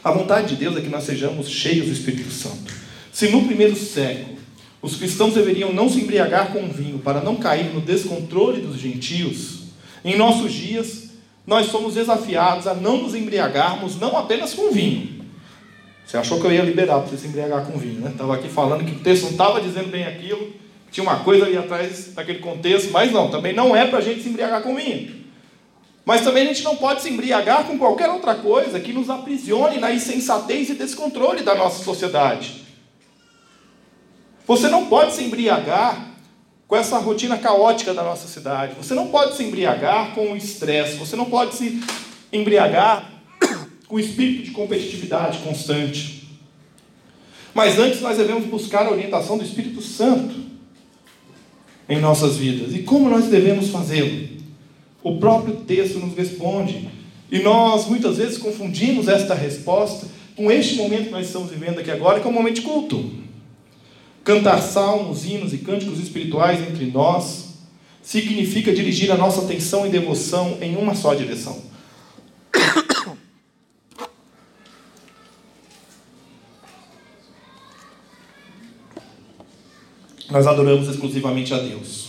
A 0.06 0.12
vontade 0.12 0.50
de 0.50 0.54
Deus 0.54 0.76
é 0.76 0.80
que 0.80 0.88
nós 0.88 1.02
sejamos 1.02 1.48
cheios 1.48 1.86
do 1.86 1.92
Espírito 1.92 2.30
Santo. 2.30 2.72
Se 3.10 3.28
no 3.28 3.44
primeiro 3.44 3.75
século 3.75 4.36
os 4.80 4.94
cristãos 4.94 5.34
deveriam 5.34 5.72
não 5.72 5.88
se 5.88 6.00
embriagar 6.00 6.52
com 6.52 6.68
vinho 6.68 7.00
para 7.00 7.20
não 7.20 7.34
cair 7.34 7.75
no 7.75 7.80
descontrole 7.80 8.60
dos 8.60 8.78
gentios, 8.78 9.62
em 10.04 10.16
nossos 10.16 10.52
dias 10.52 11.10
nós 11.44 11.66
somos 11.66 11.94
desafiados 11.94 12.68
a 12.68 12.75
não 12.75 12.98
nos 12.98 13.16
embriagarmos 13.16 13.98
não 13.98 14.16
apenas 14.16 14.54
com 14.54 14.70
vinho. 14.70 15.25
Você 16.06 16.16
achou 16.16 16.40
que 16.40 16.46
eu 16.46 16.52
ia 16.52 16.62
liberar 16.62 17.00
para 17.00 17.08
você 17.08 17.16
se 17.16 17.26
embriagar 17.26 17.66
com 17.66 17.76
vinho, 17.76 18.00
né? 18.00 18.10
Estava 18.12 18.36
aqui 18.36 18.48
falando 18.48 18.84
que 18.84 18.92
o 18.92 19.00
texto 19.00 19.25
não 19.25 19.32
estava 19.32 19.60
dizendo 19.60 19.88
bem 19.88 20.04
aquilo, 20.04 20.52
tinha 20.92 21.02
uma 21.02 21.18
coisa 21.25 21.46
ali 21.46 21.56
atrás 21.56 22.12
daquele 22.14 22.38
contexto, 22.38 22.92
mas 22.92 23.10
não, 23.10 23.28
também 23.28 23.52
não 23.52 23.75
é 23.75 23.84
para 23.84 23.98
a 23.98 24.02
gente 24.02 24.22
se 24.22 24.28
embriagar 24.28 24.62
com 24.62 24.76
vinho. 24.76 25.25
Mas 26.06 26.20
também 26.20 26.44
a 26.44 26.46
gente 26.46 26.62
não 26.62 26.76
pode 26.76 27.02
se 27.02 27.10
embriagar 27.10 27.64
com 27.64 27.76
qualquer 27.76 28.08
outra 28.08 28.36
coisa 28.36 28.78
que 28.78 28.92
nos 28.92 29.10
aprisione 29.10 29.78
na 29.78 29.92
insensatez 29.92 30.70
e 30.70 30.75
descontrole 30.75 31.42
da 31.42 31.56
nossa 31.56 31.82
sociedade. 31.82 32.64
Você 34.46 34.68
não 34.68 34.86
pode 34.86 35.14
se 35.14 35.25
embriagar 35.25 36.12
com 36.68 36.76
essa 36.76 36.96
rotina 36.98 37.36
caótica 37.36 37.92
da 37.92 38.04
nossa 38.04 38.28
cidade. 38.28 38.76
Você 38.76 38.94
não 38.94 39.08
pode 39.08 39.36
se 39.36 39.42
embriagar 39.42 40.14
com 40.14 40.32
o 40.32 40.36
estresse. 40.36 40.96
Você 40.96 41.16
não 41.16 41.25
pode 41.25 41.56
se 41.56 41.82
embriagar 42.32 43.10
com 43.88 43.96
o 43.96 44.00
espírito 44.00 44.44
de 44.44 44.50
competitividade 44.52 45.38
constante. 45.38 46.38
Mas 47.52 47.80
antes 47.80 48.00
nós 48.00 48.16
devemos 48.16 48.44
buscar 48.46 48.86
a 48.86 48.92
orientação 48.92 49.36
do 49.36 49.44
Espírito 49.44 49.82
Santo 49.82 50.36
em 51.88 51.98
nossas 51.98 52.36
vidas. 52.36 52.72
E 52.72 52.84
como 52.84 53.10
nós 53.10 53.25
devemos 53.25 53.70
fazê-lo? 53.70 54.35
O 55.06 55.18
próprio 55.18 55.54
texto 55.58 56.00
nos 56.00 56.16
responde. 56.16 56.90
E 57.30 57.38
nós 57.38 57.86
muitas 57.86 58.16
vezes 58.16 58.38
confundimos 58.38 59.06
esta 59.06 59.36
resposta 59.36 60.08
com 60.34 60.50
este 60.50 60.75
momento 60.75 61.04
que 61.04 61.10
nós 61.12 61.28
estamos 61.28 61.48
vivendo 61.48 61.78
aqui 61.78 61.92
agora, 61.92 62.18
que 62.18 62.26
é 62.26 62.28
um 62.28 62.32
momento 62.32 62.56
de 62.56 62.62
culto. 62.62 63.12
Cantar 64.25 64.60
salmos, 64.60 65.25
hinos 65.25 65.52
e 65.52 65.58
cânticos 65.58 66.00
espirituais 66.00 66.60
entre 66.60 66.86
nós 66.86 67.50
significa 68.02 68.75
dirigir 68.75 69.12
a 69.12 69.16
nossa 69.16 69.42
atenção 69.42 69.86
e 69.86 69.90
devoção 69.90 70.58
em 70.60 70.75
uma 70.75 70.96
só 70.96 71.14
direção. 71.14 71.62
Nós 80.28 80.48
adoramos 80.48 80.88
exclusivamente 80.88 81.54
a 81.54 81.58
Deus. 81.58 82.08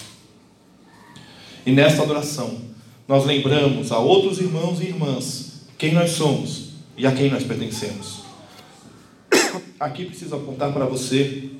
E 1.63 1.72
nesta 1.72 2.01
adoração, 2.01 2.75
nós 3.08 3.26
lembramos 3.26 3.92
a 3.92 4.00
outros 4.00 4.40
irmãos 4.40 4.82
e 4.82 4.86
irmãs 4.86 5.62
quem 5.78 5.94
nós 5.94 6.12
somos 6.12 6.72
e 6.98 7.06
a 7.08 7.12
quem 7.12 7.30
nós 7.30 7.44
pertencemos. 7.44 8.22
Aqui 9.80 10.06
preciso 10.06 10.36
apontar 10.36 10.74
para 10.74 10.86
você 10.86 11.52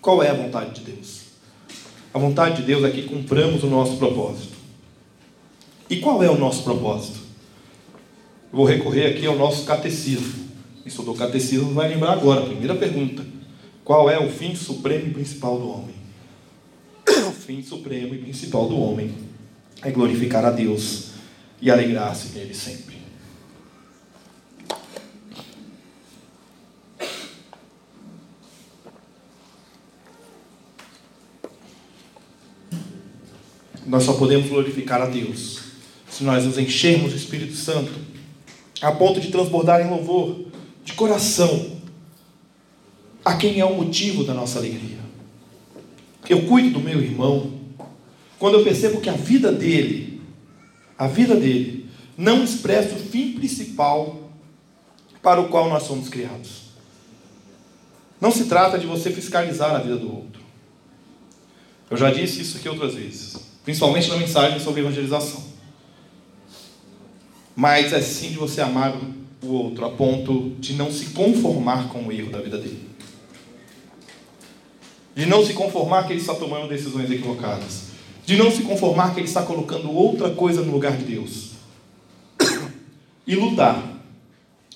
qual 0.00 0.22
é 0.22 0.30
a 0.30 0.34
vontade 0.34 0.80
de 0.80 0.90
Deus. 0.90 1.20
A 2.12 2.18
vontade 2.18 2.56
de 2.56 2.62
Deus 2.62 2.82
é 2.84 2.90
que 2.90 3.02
cumpramos 3.02 3.62
o 3.62 3.66
nosso 3.66 3.96
propósito. 3.98 4.56
E 5.90 5.98
qual 5.98 6.22
é 6.22 6.30
o 6.30 6.38
nosso 6.38 6.64
propósito? 6.64 7.20
Vou 8.50 8.64
recorrer 8.64 9.06
aqui 9.06 9.26
ao 9.26 9.36
nosso 9.36 9.64
catecismo. 9.64 10.48
Quem 10.76 10.86
estudou 10.86 11.14
catecismo 11.14 11.74
vai 11.74 11.88
lembrar 11.88 12.12
agora. 12.12 12.46
Primeira 12.46 12.74
pergunta: 12.74 13.24
Qual 13.84 14.08
é 14.08 14.18
o 14.18 14.30
fim 14.30 14.54
supremo 14.54 15.08
e 15.08 15.10
principal 15.10 15.58
do 15.58 15.68
homem? 15.68 15.94
O 17.28 17.32
fim 17.32 17.62
supremo 17.62 18.14
e 18.14 18.18
principal 18.18 18.68
do 18.68 18.78
homem 18.78 19.27
é 19.82 19.90
glorificar 19.90 20.44
a 20.44 20.50
Deus 20.50 21.08
e 21.60 21.70
alegrar-se 21.70 22.28
nele 22.36 22.54
sempre. 22.54 22.98
Nós 33.86 34.04
só 34.04 34.12
podemos 34.12 34.48
glorificar 34.48 35.00
a 35.00 35.06
Deus 35.06 35.60
se 36.10 36.22
nós 36.22 36.44
nos 36.44 36.58
enchermos 36.58 37.12
do 37.12 37.16
Espírito 37.16 37.54
Santo 37.54 37.92
a 38.82 38.92
ponto 38.92 39.18
de 39.20 39.30
transbordar 39.30 39.80
em 39.80 39.88
louvor 39.88 40.46
de 40.84 40.92
coração 40.92 41.78
a 43.24 43.36
quem 43.36 43.60
é 43.60 43.64
o 43.64 43.74
motivo 43.74 44.24
da 44.24 44.34
nossa 44.34 44.58
alegria. 44.58 44.98
Eu 46.28 46.46
cuido 46.46 46.78
do 46.78 46.80
meu 46.80 47.00
irmão, 47.00 47.57
quando 48.38 48.58
eu 48.58 48.64
percebo 48.64 49.00
que 49.00 49.10
a 49.10 49.14
vida 49.14 49.50
dele, 49.50 50.20
a 50.96 51.06
vida 51.06 51.34
dele, 51.34 51.88
não 52.16 52.44
expressa 52.44 52.94
o 52.94 52.98
fim 52.98 53.32
principal 53.32 54.30
para 55.22 55.40
o 55.40 55.48
qual 55.48 55.68
nós 55.68 55.84
somos 55.84 56.08
criados. 56.08 56.68
Não 58.20 58.30
se 58.30 58.44
trata 58.46 58.78
de 58.78 58.86
você 58.86 59.10
fiscalizar 59.10 59.74
a 59.74 59.78
vida 59.78 59.96
do 59.96 60.12
outro. 60.12 60.42
Eu 61.90 61.96
já 61.96 62.10
disse 62.10 62.42
isso 62.42 62.58
aqui 62.58 62.68
outras 62.68 62.94
vezes, 62.94 63.36
principalmente 63.64 64.08
na 64.08 64.16
mensagem 64.16 64.58
sobre 64.60 64.80
evangelização. 64.80 65.42
Mas 67.56 67.92
é 67.92 68.00
sim 68.00 68.30
de 68.30 68.36
você 68.36 68.60
amar 68.60 68.96
o 69.42 69.46
outro 69.48 69.84
a 69.84 69.90
ponto 69.90 70.50
de 70.58 70.74
não 70.74 70.92
se 70.92 71.06
conformar 71.06 71.88
com 71.88 72.04
o 72.04 72.12
erro 72.12 72.30
da 72.30 72.40
vida 72.40 72.58
dele. 72.58 72.88
De 75.14 75.26
não 75.26 75.44
se 75.44 75.54
conformar 75.54 76.06
que 76.06 76.12
ele 76.12 76.20
está 76.20 76.34
tomando 76.34 76.68
decisões 76.68 77.10
equivocadas. 77.10 77.88
De 78.28 78.36
não 78.36 78.50
se 78.50 78.60
conformar 78.60 79.14
que 79.14 79.20
ele 79.20 79.26
está 79.26 79.40
colocando 79.40 79.90
outra 79.90 80.28
coisa 80.28 80.60
no 80.60 80.70
lugar 80.70 80.94
de 80.98 81.04
Deus. 81.04 81.52
E 83.26 83.34
lutar. 83.34 83.82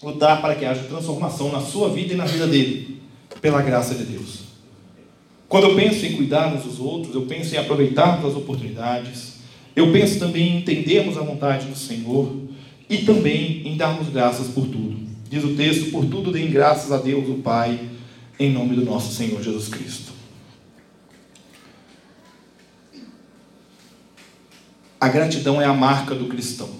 Lutar 0.02 0.40
para 0.40 0.54
que 0.54 0.64
haja 0.64 0.84
transformação 0.84 1.52
na 1.52 1.60
sua 1.60 1.90
vida 1.90 2.14
e 2.14 2.16
na 2.16 2.24
vida 2.24 2.46
dele. 2.46 3.02
Pela 3.42 3.60
graça 3.60 3.94
de 3.94 4.04
Deus. 4.04 4.44
Quando 5.50 5.64
eu 5.64 5.76
penso 5.76 6.06
em 6.06 6.16
cuidarmos 6.16 6.64
dos 6.64 6.80
outros, 6.80 7.14
eu 7.14 7.26
penso 7.26 7.54
em 7.54 7.58
aproveitarmos 7.58 8.24
as 8.24 8.38
oportunidades. 8.38 9.34
Eu 9.76 9.92
penso 9.92 10.18
também 10.18 10.48
em 10.48 10.58
entendermos 10.60 11.18
a 11.18 11.20
vontade 11.20 11.66
do 11.66 11.76
Senhor 11.76 12.34
e 12.88 13.02
também 13.02 13.68
em 13.68 13.76
darmos 13.76 14.08
graças 14.08 14.46
por 14.48 14.64
tudo. 14.64 14.96
Diz 15.28 15.44
o 15.44 15.54
texto: 15.54 15.90
por 15.90 16.06
tudo 16.06 16.32
deem 16.32 16.50
graças 16.50 16.90
a 16.90 16.96
Deus, 16.96 17.28
o 17.28 17.34
Pai, 17.42 17.78
em 18.40 18.50
nome 18.50 18.74
do 18.76 18.82
nosso 18.82 19.14
Senhor 19.14 19.42
Jesus 19.42 19.68
Cristo. 19.68 20.11
A 25.02 25.08
gratidão 25.08 25.60
é 25.60 25.64
a 25.64 25.72
marca 25.74 26.14
do 26.14 26.26
cristão. 26.26 26.70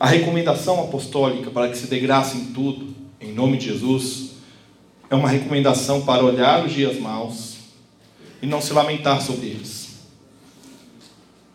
A 0.00 0.08
recomendação 0.08 0.82
apostólica 0.82 1.48
para 1.50 1.68
que 1.68 1.78
se 1.78 1.86
dê 1.86 2.00
graça 2.00 2.36
em 2.36 2.46
tudo, 2.46 2.92
em 3.20 3.32
nome 3.32 3.56
de 3.56 3.66
Jesus, 3.66 4.32
é 5.08 5.14
uma 5.14 5.28
recomendação 5.28 6.02
para 6.02 6.24
olhar 6.24 6.66
os 6.66 6.72
dias 6.72 6.98
maus 6.98 7.58
e 8.42 8.46
não 8.46 8.60
se 8.60 8.72
lamentar 8.72 9.22
sobre 9.22 9.46
eles 9.46 9.82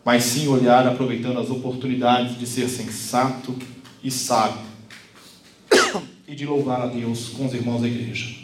mas 0.08 0.24
sim 0.24 0.48
olhar 0.48 0.86
aproveitando 0.86 1.38
as 1.38 1.50
oportunidades 1.50 2.38
de 2.38 2.46
ser 2.46 2.66
sensato 2.66 3.54
e 4.02 4.10
sábio 4.10 4.62
e 6.26 6.34
de 6.34 6.46
louvar 6.46 6.80
a 6.80 6.86
Deus 6.86 7.28
com 7.28 7.44
os 7.44 7.52
irmãos 7.52 7.82
da 7.82 7.88
igreja. 7.88 8.34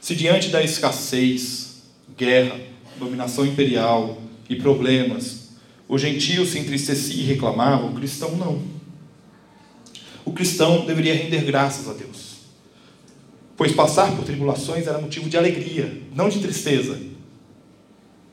Se 0.00 0.16
diante 0.16 0.48
da 0.48 0.62
escassez, 0.62 1.82
guerra, 2.16 2.58
dominação 2.98 3.44
imperial 3.44 4.16
e 4.48 4.56
problemas, 4.56 5.50
o 5.88 5.98
gentio 5.98 6.46
se 6.46 6.58
entristecia 6.58 7.22
e 7.22 7.26
reclamava, 7.26 7.86
o 7.86 7.94
cristão 7.94 8.36
não. 8.36 8.62
O 10.24 10.32
cristão 10.32 10.86
deveria 10.86 11.14
render 11.14 11.44
graças 11.44 11.88
a 11.88 11.92
Deus, 11.92 12.36
pois 13.56 13.72
passar 13.72 14.14
por 14.16 14.24
tribulações 14.24 14.86
era 14.86 14.98
motivo 14.98 15.28
de 15.28 15.36
alegria, 15.36 16.00
não 16.14 16.28
de 16.28 16.40
tristeza 16.40 17.14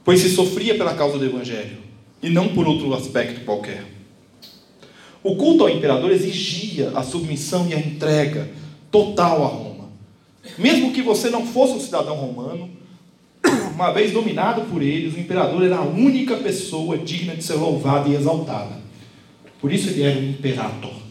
pois 0.04 0.20
se 0.20 0.30
sofria 0.30 0.76
pela 0.76 0.96
causa 0.96 1.18
do 1.18 1.26
Evangelho 1.26 1.78
e 2.22 2.30
não 2.30 2.50
por 2.50 2.68
outro 2.68 2.94
aspecto 2.94 3.46
qualquer. 3.46 3.86
O 5.24 5.36
culto 5.36 5.64
ao 5.64 5.70
imperador 5.70 6.12
exigia 6.12 6.92
a 6.96 7.04
submissão 7.04 7.68
e 7.68 7.74
a 7.74 7.80
entrega 7.80 8.50
total 8.90 9.44
a 9.44 9.48
Roma. 9.48 9.90
Mesmo 10.58 10.92
que 10.92 11.02
você 11.02 11.30
não 11.30 11.46
fosse 11.46 11.74
um 11.74 11.80
cidadão 11.80 12.16
romano, 12.16 12.70
uma 13.74 13.92
vez 13.92 14.12
dominado 14.12 14.62
por 14.64 14.82
eles, 14.82 15.14
o 15.14 15.20
imperador 15.20 15.64
era 15.64 15.78
a 15.78 15.84
única 15.84 16.38
pessoa 16.38 16.98
digna 16.98 17.36
de 17.36 17.44
ser 17.44 17.56
louvada 17.56 18.10
e 18.10 18.16
exaltada. 18.16 18.82
Por 19.60 19.72
isso 19.72 19.90
ele 19.90 20.04
era 20.04 20.20
o 20.20 20.24
imperator. 20.24 21.02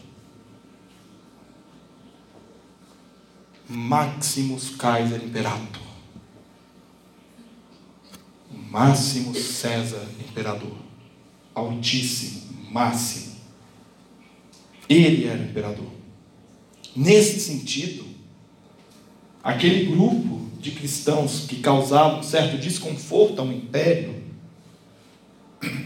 Maximus 3.69 4.75
Kaiser 4.75 5.23
Imperator 5.23 5.91
máximo 8.71 9.35
César 9.35 10.07
imperador, 10.19 10.77
altíssimo, 11.53 12.41
máximo. 12.71 13.35
Ele 14.87 15.27
era 15.27 15.43
imperador. 15.43 15.91
Nesse 16.95 17.39
sentido, 17.39 18.05
aquele 19.43 19.85
grupo 19.85 20.40
de 20.61 20.71
cristãos 20.71 21.45
que 21.47 21.57
causavam 21.57 22.21
certo 22.21 22.57
desconforto 22.57 23.41
ao 23.41 23.47
império 23.47 24.21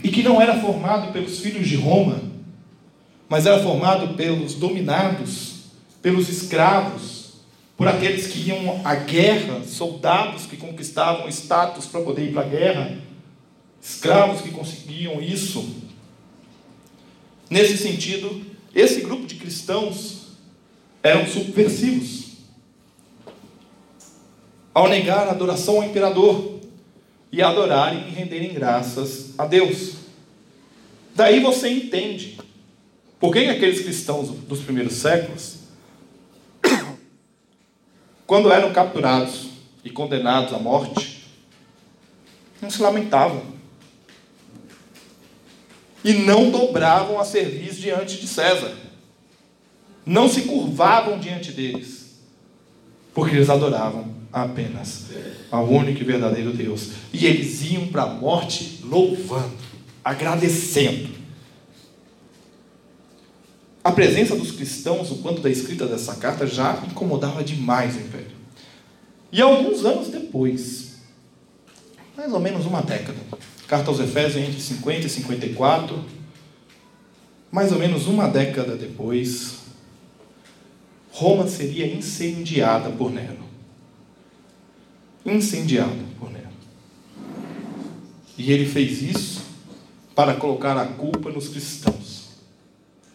e 0.03 0.09
que 0.09 0.21
não 0.21 0.41
era 0.41 0.59
formado 0.59 1.13
pelos 1.13 1.39
filhos 1.39 1.67
de 1.67 1.77
Roma, 1.77 2.21
mas 3.29 3.45
era 3.45 3.63
formado 3.63 4.15
pelos 4.15 4.55
dominados, 4.55 5.63
pelos 6.01 6.29
escravos, 6.29 7.35
por 7.77 7.87
aqueles 7.87 8.27
que 8.27 8.49
iam 8.49 8.81
à 8.85 8.95
guerra, 8.95 9.63
soldados 9.65 10.45
que 10.45 10.57
conquistavam 10.57 11.27
status 11.29 11.85
para 11.85 12.01
poder 12.01 12.29
ir 12.29 12.33
para 12.33 12.43
a 12.43 12.49
guerra, 12.49 12.97
escravos 13.81 14.41
que 14.41 14.51
conseguiam 14.51 15.21
isso. 15.21 15.83
Nesse 17.49 17.77
sentido, 17.77 18.45
esse 18.73 19.01
grupo 19.01 19.25
de 19.25 19.35
cristãos 19.35 20.27
eram 21.01 21.25
subversivos. 21.27 22.34
Ao 24.75 24.89
negar 24.89 25.29
a 25.29 25.31
adoração 25.31 25.77
ao 25.77 25.85
imperador 25.85 26.59
e 27.31 27.41
adorarem 27.41 28.09
e 28.09 28.11
renderem 28.11 28.53
graças 28.53 29.33
a 29.37 29.45
Deus. 29.45 29.93
Daí 31.15 31.39
você 31.39 31.69
entende 31.69 32.37
por 33.17 33.31
que 33.31 33.47
aqueles 33.47 33.79
cristãos 33.81 34.27
dos 34.31 34.59
primeiros 34.59 34.95
séculos 34.95 35.59
quando 38.27 38.51
eram 38.51 38.73
capturados 38.73 39.45
e 39.81 39.89
condenados 39.89 40.53
à 40.53 40.59
morte, 40.59 41.25
não 42.61 42.69
se 42.69 42.81
lamentavam. 42.81 43.55
E 46.03 46.11
não 46.11 46.51
dobravam 46.51 47.17
a 47.17 47.23
serviço 47.23 47.79
diante 47.79 48.19
de 48.19 48.27
César. 48.27 48.75
Não 50.05 50.27
se 50.27 50.41
curvavam 50.41 51.17
diante 51.17 51.53
deles. 51.53 52.19
Porque 53.13 53.37
eles 53.37 53.49
adoravam 53.49 54.24
apenas 54.35 55.05
ao 55.49 55.65
único 55.65 56.01
e 56.01 56.03
verdadeiro 56.03 56.51
Deus. 56.51 56.89
E 57.13 57.25
eles 57.25 57.63
iam 57.63 57.87
para 57.87 58.03
a 58.03 58.13
morte 58.13 58.81
louvando, 58.83 59.55
agradecendo 60.03 61.15
a 63.81 63.91
presença 63.91 64.35
dos 64.35 64.51
cristãos, 64.51 65.09
o 65.11 65.17
quanto 65.17 65.41
da 65.41 65.49
escrita 65.49 65.85
dessa 65.85 66.15
carta, 66.15 66.45
já 66.45 66.83
incomodava 66.85 67.43
demais 67.43 67.95
o 67.95 67.99
império. 67.99 68.35
E 69.31 69.41
alguns 69.41 69.85
anos 69.85 70.09
depois, 70.09 70.95
mais 72.17 72.33
ou 72.33 72.39
menos 72.39 72.65
uma 72.65 72.81
década, 72.81 73.19
carta 73.67 73.89
aos 73.89 73.99
Efésios 73.99 74.43
entre 74.43 74.59
50 74.59 75.05
e 75.05 75.09
54, 75.09 76.03
mais 77.51 77.71
ou 77.71 77.77
menos 77.77 78.07
uma 78.07 78.27
década 78.27 78.75
depois, 78.75 79.59
Roma 81.11 81.47
seria 81.47 81.85
incendiada 81.85 82.89
por 82.89 83.11
Nero. 83.11 83.44
Incendiada 85.25 85.95
por 86.19 86.31
Nero. 86.31 86.49
E 88.37 88.51
ele 88.51 88.65
fez 88.65 89.01
isso 89.01 89.43
para 90.13 90.35
colocar 90.35 90.77
a 90.77 90.85
culpa 90.85 91.31
nos 91.31 91.49
cristãos 91.49 92.29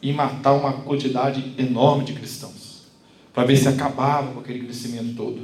e 0.03 0.13
matar 0.13 0.53
uma 0.55 0.73
quantidade 0.73 1.55
enorme 1.57 2.05
de 2.05 2.15
cristãos, 2.15 2.83
para 3.33 3.45
ver 3.45 3.57
se 3.57 3.69
acabava 3.69 4.33
com 4.33 4.41
aquele 4.41 4.65
crescimento 4.65 5.15
todo. 5.15 5.41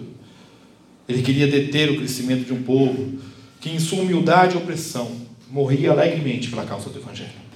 Ele 1.09 1.23
queria 1.23 1.47
deter 1.47 1.91
o 1.91 1.97
crescimento 1.99 2.45
de 2.45 2.53
um 2.53 2.63
povo 2.63 3.19
que, 3.61 3.71
em 3.71 3.79
sua 3.79 4.01
humildade 4.01 4.55
e 4.55 4.59
opressão, 4.59 5.11
morria 5.49 5.93
alegremente 5.93 6.49
pela 6.49 6.65
causa 6.65 6.91
do 6.91 6.99
Evangelho. 6.99 7.47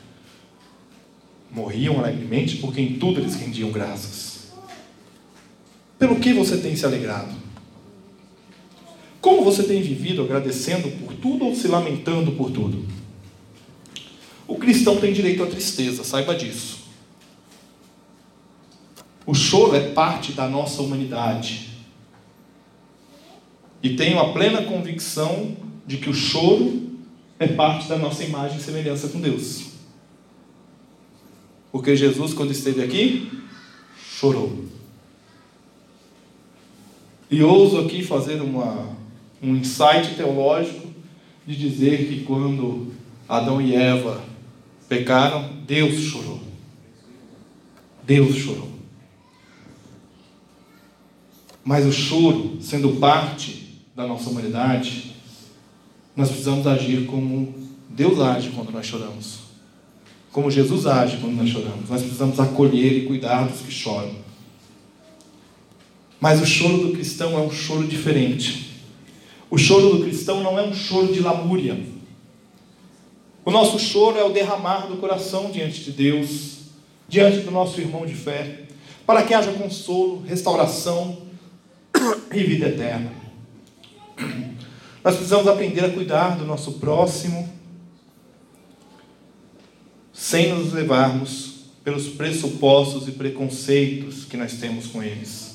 Morriam 1.51 1.99
alegremente 1.99 2.59
porque 2.59 2.81
em 2.81 2.99
tudo 2.99 3.21
eles 3.21 3.35
rendiam 3.35 3.73
graças. 3.73 4.53
Pelo 5.99 6.21
que 6.21 6.33
você 6.33 6.59
tem 6.59 6.77
se 6.77 6.87
alegrado? 6.87 7.40
Como 9.21 9.45
você 9.45 9.63
tem 9.63 9.83
vivido 9.83 10.23
agradecendo 10.23 10.91
por 10.99 11.15
tudo 11.15 11.45
ou 11.45 11.55
se 11.55 11.69
lamentando 11.69 12.33
por 12.33 12.51
tudo? 12.51 12.85
O 14.49 14.57
cristão 14.57 14.97
tem 14.97 15.13
direito 15.13 15.43
à 15.43 15.47
tristeza, 15.47 16.03
saiba 16.03 16.35
disso. 16.35 16.81
O 19.27 19.35
choro 19.35 19.77
é 19.77 19.91
parte 19.91 20.33
da 20.33 20.49
nossa 20.49 20.83
humanidade. 20.83 21.69
E 23.83 23.95
tenho 23.95 24.19
a 24.19 24.33
plena 24.33 24.63
convicção 24.63 25.57
de 25.87 25.99
que 25.99 26.11
o 26.11 26.15
choro 26.15 26.91
é 27.39 27.47
parte 27.47 27.89
da 27.89 27.97
nossa 27.97 28.25
imagem 28.25 28.59
e 28.59 28.61
semelhança 28.63 29.09
com 29.09 29.21
Deus. 29.21 29.71
Porque 31.71 31.95
Jesus, 31.95 32.35
quando 32.35 32.51
esteve 32.51 32.83
aqui, 32.83 33.31
chorou. 33.97 34.65
E 37.31 37.43
ouso 37.43 37.79
aqui 37.79 38.03
fazer 38.03 38.43
uma, 38.43 38.97
um 39.43 39.57
insight 39.57 40.15
teológico 40.17 40.89
de 41.47 41.57
dizer 41.57 42.09
que 42.09 42.25
quando 42.25 42.93
Adão 43.29 43.61
e 43.61 43.75
Eva 43.75 44.23
pecaram, 44.89 45.49
Deus 45.67 46.01
chorou. 46.01 46.41
Deus 48.05 48.37
chorou. 48.37 48.69
Mas 51.65 51.87
o 51.87 51.93
choro, 51.93 52.59
sendo 52.61 52.97
parte 52.97 53.79
da 53.95 54.07
nossa 54.07 54.29
humanidade, 54.31 55.15
nós 56.17 56.29
precisamos 56.29 56.67
agir 56.67 57.07
como 57.07 57.55
Deus 57.89 58.19
age 58.19 58.51
quando 58.51 58.73
nós 58.73 58.87
choramos. 58.87 59.41
Como 60.33 60.51
Jesus 60.51 60.87
age 60.87 61.19
quando 61.19 61.37
nós 61.37 61.49
choramos. 61.49 61.89
Nós 61.89 62.01
precisamos 62.01 62.39
acolher 62.39 62.93
e 62.99 63.07
cuidar 63.07 63.47
dos 63.47 63.61
que 63.61 63.71
choram. 63.71 64.15
Mas 66.21 66.41
o 66.41 66.47
choro 66.47 66.89
do 66.89 66.93
cristão 66.93 67.39
é 67.39 67.41
um 67.41 67.51
choro 67.51 67.87
diferente. 67.87 68.70
O 69.51 69.59
choro 69.59 69.97
do 69.97 70.05
cristão 70.05 70.43
não 70.43 70.59
é 70.59 70.63
um 70.63 70.73
choro 70.73 71.13
de 71.13 71.21
lamúria. 71.21 71.79
O 73.45 73.51
nosso 73.51 73.79
choro 73.79 74.17
é 74.17 74.25
o 74.25 74.33
derramar 74.33 74.87
do 74.87 74.99
coração 74.99 75.51
diante 75.51 75.83
de 75.83 75.93
Deus, 75.93 76.59
diante 77.09 77.39
do 77.39 77.51
nosso 77.51 77.81
irmão 77.81 78.07
de 78.07 78.15
fé, 78.15 78.67
para 79.05 79.25
que 79.25 79.35
haja 79.35 79.53
consolo, 79.53 80.23
restauração 80.23 81.23
e 82.33 82.45
vida 82.45 82.69
eterna. 82.69 83.13
Nós 85.03 85.17
precisamos 85.17 85.49
aprender 85.49 85.85
a 85.85 85.91
cuidar 85.91 86.37
do 86.37 86.45
nosso 86.45 86.75
próximo 86.75 87.49
sem 90.13 90.53
nos 90.53 90.73
levarmos 90.73 91.65
pelos 91.83 92.09
pressupostos 92.09 93.09
e 93.09 93.13
preconceitos 93.13 94.27
que 94.27 94.37
nós 94.37 94.53
temos 94.59 94.87
com 94.87 95.03
eles, 95.03 95.50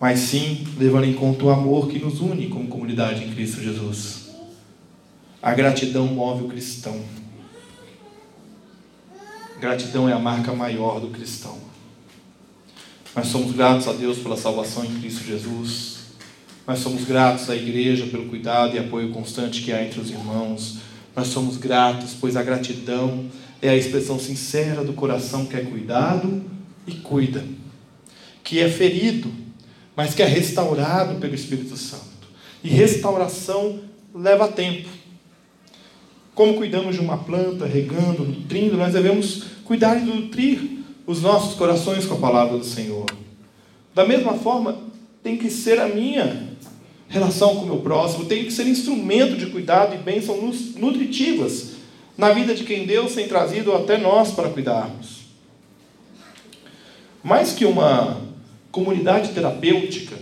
mas 0.00 0.20
sim 0.20 0.66
levando 0.78 1.04
em 1.04 1.14
conta 1.14 1.44
o 1.44 1.50
amor 1.50 1.88
que 1.88 1.98
nos 1.98 2.20
une 2.20 2.48
como 2.48 2.68
comunidade 2.68 3.24
em 3.24 3.32
Cristo 3.32 3.60
Jesus. 3.60 4.28
A 5.42 5.54
gratidão 5.54 6.06
move 6.06 6.44
o 6.44 6.48
cristão. 6.48 7.00
Gratidão 9.60 10.08
é 10.08 10.12
a 10.12 10.18
marca 10.18 10.52
maior 10.52 11.00
do 11.00 11.08
cristão. 11.08 11.58
Nós 13.14 13.26
somos 13.26 13.52
gratos 13.52 13.88
a 13.88 13.92
Deus 13.92 14.18
pela 14.18 14.36
salvação 14.36 14.84
em 14.84 15.00
Cristo 15.00 15.24
Jesus. 15.24 15.98
Nós 16.66 16.78
somos 16.78 17.04
gratos 17.04 17.50
à 17.50 17.56
igreja 17.56 18.06
pelo 18.06 18.26
cuidado 18.26 18.76
e 18.76 18.78
apoio 18.78 19.10
constante 19.10 19.62
que 19.62 19.72
há 19.72 19.82
entre 19.82 20.00
os 20.00 20.10
irmãos. 20.10 20.78
Nós 21.16 21.28
somos 21.28 21.56
gratos, 21.56 22.14
pois 22.20 22.36
a 22.36 22.42
gratidão 22.42 23.26
é 23.60 23.70
a 23.70 23.76
expressão 23.76 24.20
sincera 24.20 24.84
do 24.84 24.92
coração 24.92 25.46
que 25.46 25.56
é 25.56 25.62
cuidado 25.62 26.44
e 26.86 26.92
cuida, 26.92 27.44
que 28.44 28.60
é 28.60 28.68
ferido, 28.68 29.32
mas 29.98 30.14
que 30.14 30.22
é 30.22 30.26
restaurado 30.26 31.16
pelo 31.16 31.34
Espírito 31.34 31.76
Santo. 31.76 32.28
E 32.62 32.68
restauração 32.68 33.80
leva 34.14 34.46
tempo. 34.46 34.88
Como 36.36 36.54
cuidamos 36.54 36.94
de 36.94 37.00
uma 37.00 37.18
planta, 37.18 37.66
regando, 37.66 38.22
nutrindo, 38.22 38.76
nós 38.76 38.92
devemos 38.92 39.46
cuidar 39.64 39.96
e 39.96 40.04
nutrir 40.04 40.84
os 41.04 41.20
nossos 41.20 41.56
corações 41.56 42.06
com 42.06 42.14
a 42.14 42.18
palavra 42.18 42.56
do 42.56 42.64
Senhor. 42.64 43.06
Da 43.92 44.06
mesma 44.06 44.34
forma, 44.34 44.78
tem 45.20 45.36
que 45.36 45.50
ser 45.50 45.80
a 45.80 45.88
minha 45.88 46.46
relação 47.08 47.56
com 47.56 47.62
o 47.62 47.66
meu 47.66 47.78
próximo, 47.78 48.26
tem 48.26 48.44
que 48.44 48.52
ser 48.52 48.68
instrumento 48.68 49.36
de 49.36 49.46
cuidado 49.46 49.96
e 49.96 49.98
bênção 49.98 50.36
nutritivas 50.76 51.72
na 52.16 52.30
vida 52.30 52.54
de 52.54 52.62
quem 52.62 52.86
Deus 52.86 53.16
tem 53.16 53.26
trazido 53.26 53.74
até 53.74 53.98
nós 53.98 54.30
para 54.30 54.48
cuidarmos. 54.48 55.22
Mais 57.20 57.50
que 57.50 57.64
uma 57.64 58.27
comunidade 58.70 59.32
terapêutica, 59.32 60.16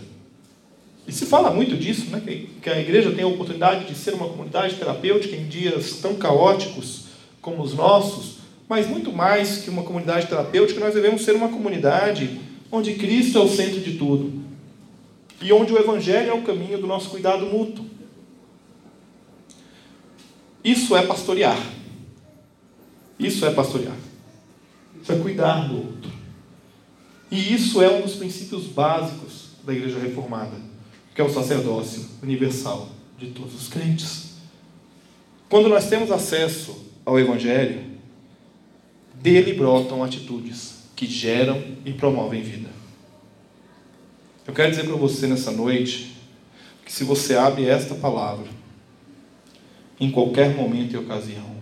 e 1.06 1.12
se 1.12 1.24
fala 1.24 1.50
muito 1.50 1.76
disso, 1.76 2.10
né, 2.10 2.20
que 2.60 2.68
a 2.68 2.80
igreja 2.80 3.12
tem 3.12 3.24
a 3.24 3.28
oportunidade 3.28 3.84
de 3.84 3.94
ser 3.94 4.14
uma 4.14 4.28
comunidade 4.28 4.74
terapêutica 4.74 5.36
em 5.36 5.46
dias 5.46 6.00
tão 6.02 6.16
caóticos 6.16 7.04
como 7.40 7.62
os 7.62 7.74
nossos, 7.74 8.38
mas 8.68 8.88
muito 8.88 9.12
mais 9.12 9.58
que 9.58 9.70
uma 9.70 9.84
comunidade 9.84 10.26
terapêutica, 10.26 10.80
nós 10.80 10.94
devemos 10.94 11.22
ser 11.22 11.36
uma 11.36 11.48
comunidade 11.48 12.40
onde 12.72 12.94
Cristo 12.94 13.38
é 13.38 13.40
o 13.40 13.48
centro 13.48 13.80
de 13.80 13.96
tudo 13.96 14.42
e 15.40 15.52
onde 15.52 15.72
o 15.72 15.78
Evangelho 15.78 16.30
é 16.30 16.34
o 16.34 16.42
caminho 16.42 16.78
do 16.78 16.86
nosso 16.88 17.10
cuidado 17.10 17.46
mútuo. 17.46 17.86
Isso 20.64 20.96
é 20.96 21.06
pastorear. 21.06 21.60
Isso 23.16 23.46
é 23.46 23.50
pastorear. 23.52 23.96
Isso 25.00 25.12
é 25.12 25.16
cuidar 25.16 25.68
do 25.68 25.76
outro. 25.76 26.15
E 27.30 27.54
isso 27.54 27.82
é 27.82 27.90
um 27.90 28.02
dos 28.02 28.14
princípios 28.14 28.66
básicos 28.66 29.46
da 29.64 29.72
Igreja 29.72 29.98
Reformada, 29.98 30.56
que 31.14 31.20
é 31.20 31.24
o 31.24 31.32
sacerdócio 31.32 32.06
universal 32.22 32.88
de 33.18 33.28
todos 33.28 33.54
os 33.54 33.68
crentes. 33.68 34.36
Quando 35.48 35.68
nós 35.68 35.88
temos 35.88 36.10
acesso 36.10 36.86
ao 37.04 37.18
Evangelho, 37.18 37.80
dele 39.14 39.54
brotam 39.54 40.04
atitudes 40.04 40.76
que 40.94 41.06
geram 41.06 41.62
e 41.84 41.92
promovem 41.92 42.42
vida. 42.42 42.68
Eu 44.46 44.54
quero 44.54 44.70
dizer 44.70 44.84
para 44.84 44.96
você 44.96 45.26
nessa 45.26 45.50
noite 45.50 46.16
que 46.84 46.92
se 46.92 47.02
você 47.02 47.34
abre 47.34 47.66
esta 47.66 47.94
palavra, 47.96 48.46
em 49.98 50.10
qualquer 50.10 50.54
momento 50.54 50.94
e 50.94 50.96
ocasião, 50.96 51.56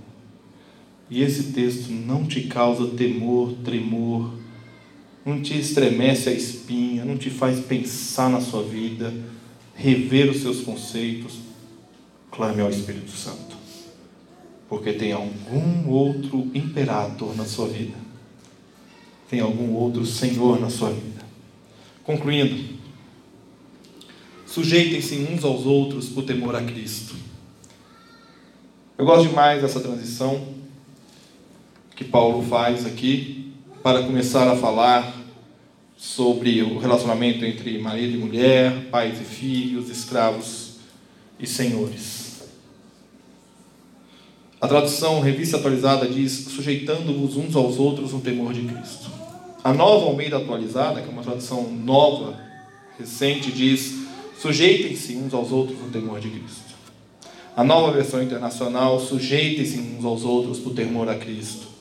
e 1.08 1.22
esse 1.22 1.52
texto 1.52 1.90
não 1.90 2.26
te 2.26 2.42
causa 2.42 2.88
temor, 2.88 3.54
tremor, 3.64 4.32
não 5.24 5.40
te 5.40 5.58
estremece 5.58 6.28
a 6.28 6.32
espinha, 6.32 7.04
não 7.04 7.16
te 7.16 7.30
faz 7.30 7.60
pensar 7.60 8.28
na 8.28 8.40
sua 8.40 8.62
vida, 8.62 9.12
rever 9.74 10.30
os 10.30 10.42
seus 10.42 10.60
conceitos, 10.60 11.38
clame 12.30 12.60
ao 12.60 12.70
Espírito 12.70 13.10
Santo 13.10 13.54
porque 14.68 14.92
tem 14.92 15.12
algum 15.12 15.88
outro 15.88 16.50
imperator 16.54 17.36
na 17.36 17.44
sua 17.44 17.68
vida, 17.68 17.96
tem 19.28 19.40
algum 19.40 19.72
outro 19.72 20.04
senhor 20.04 20.60
na 20.60 20.70
sua 20.70 20.90
vida. 20.90 21.22
Concluindo, 22.02 22.74
sujeitem-se 24.46 25.16
uns 25.30 25.44
aos 25.44 25.64
outros 25.64 26.08
por 26.08 26.24
temor 26.24 26.56
a 26.56 26.62
Cristo. 26.62 27.14
Eu 28.96 29.04
gosto 29.04 29.28
demais 29.28 29.62
dessa 29.62 29.80
transição 29.80 30.54
que 31.94 32.04
Paulo 32.04 32.42
faz 32.42 32.84
aqui 32.84 33.43
para 33.84 34.02
começar 34.02 34.50
a 34.50 34.56
falar 34.56 35.14
sobre 35.94 36.62
o 36.62 36.78
relacionamento 36.78 37.44
entre 37.44 37.76
marido 37.76 38.14
e 38.14 38.18
mulher, 38.18 38.86
pais 38.90 39.20
e 39.20 39.24
filhos, 39.24 39.90
escravos 39.90 40.76
e 41.38 41.46
senhores. 41.46 42.44
A 44.58 44.66
tradução 44.66 45.20
revista 45.20 45.58
atualizada 45.58 46.08
diz: 46.08 46.32
sujeitando-vos 46.48 47.36
uns 47.36 47.54
aos 47.54 47.78
outros 47.78 48.14
no 48.14 48.22
temor 48.22 48.54
de 48.54 48.62
Cristo. 48.62 49.10
A 49.62 49.74
nova 49.74 50.06
Almeida 50.06 50.38
atualizada, 50.38 51.02
que 51.02 51.08
é 51.08 51.12
uma 51.12 51.22
tradução 51.22 51.70
nova, 51.70 52.40
recente, 52.98 53.52
diz: 53.52 54.06
sujeitem-se 54.40 55.14
uns 55.16 55.34
aos 55.34 55.52
outros 55.52 55.78
no 55.78 55.90
temor 55.90 56.20
de 56.20 56.30
Cristo. 56.30 56.72
A 57.54 57.62
nova 57.62 57.92
versão 57.92 58.22
internacional, 58.22 58.98
sujeitem-se 58.98 59.78
uns 59.78 60.06
aos 60.06 60.24
outros 60.24 60.58
por 60.58 60.72
temor 60.72 61.06
a 61.06 61.16
Cristo. 61.16 61.73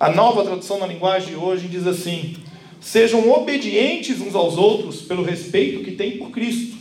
A 0.00 0.10
nova 0.10 0.42
tradução 0.42 0.78
na 0.78 0.86
linguagem 0.86 1.28
de 1.28 1.36
hoje 1.36 1.68
diz 1.68 1.86
assim: 1.86 2.34
sejam 2.80 3.30
obedientes 3.30 4.18
uns 4.18 4.34
aos 4.34 4.56
outros 4.56 5.02
pelo 5.02 5.22
respeito 5.22 5.84
que 5.84 5.90
têm 5.90 6.16
por 6.16 6.30
Cristo. 6.30 6.74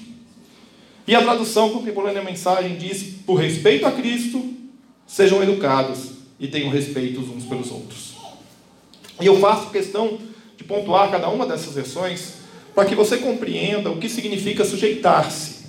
E 1.06 1.14
a 1.14 1.22
tradução 1.22 1.70
contemporânea 1.72 2.22
da 2.22 2.24
mensagem 2.24 2.78
diz: 2.78 3.16
por 3.26 3.36
respeito 3.36 3.86
a 3.86 3.92
Cristo, 3.92 4.54
sejam 5.06 5.44
educados 5.44 6.12
e 6.40 6.48
tenham 6.48 6.70
respeito 6.70 7.20
uns 7.20 7.44
pelos 7.44 7.70
outros. 7.70 8.14
E 9.20 9.26
eu 9.26 9.38
faço 9.42 9.70
questão 9.70 10.18
de 10.56 10.64
pontuar 10.64 11.12
cada 11.12 11.28
uma 11.28 11.46
dessas 11.46 11.74
versões 11.74 12.36
para 12.74 12.86
que 12.86 12.96
você 12.96 13.18
compreenda 13.18 13.92
o 13.92 13.98
que 13.98 14.08
significa 14.08 14.64
sujeitar-se 14.64 15.66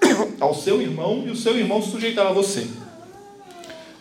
ao 0.40 0.54
seu 0.54 0.80
irmão 0.80 1.24
e 1.26 1.30
o 1.30 1.36
seu 1.36 1.58
irmão 1.58 1.82
se 1.82 1.90
sujeitar 1.90 2.28
a 2.28 2.32
você. 2.32 2.66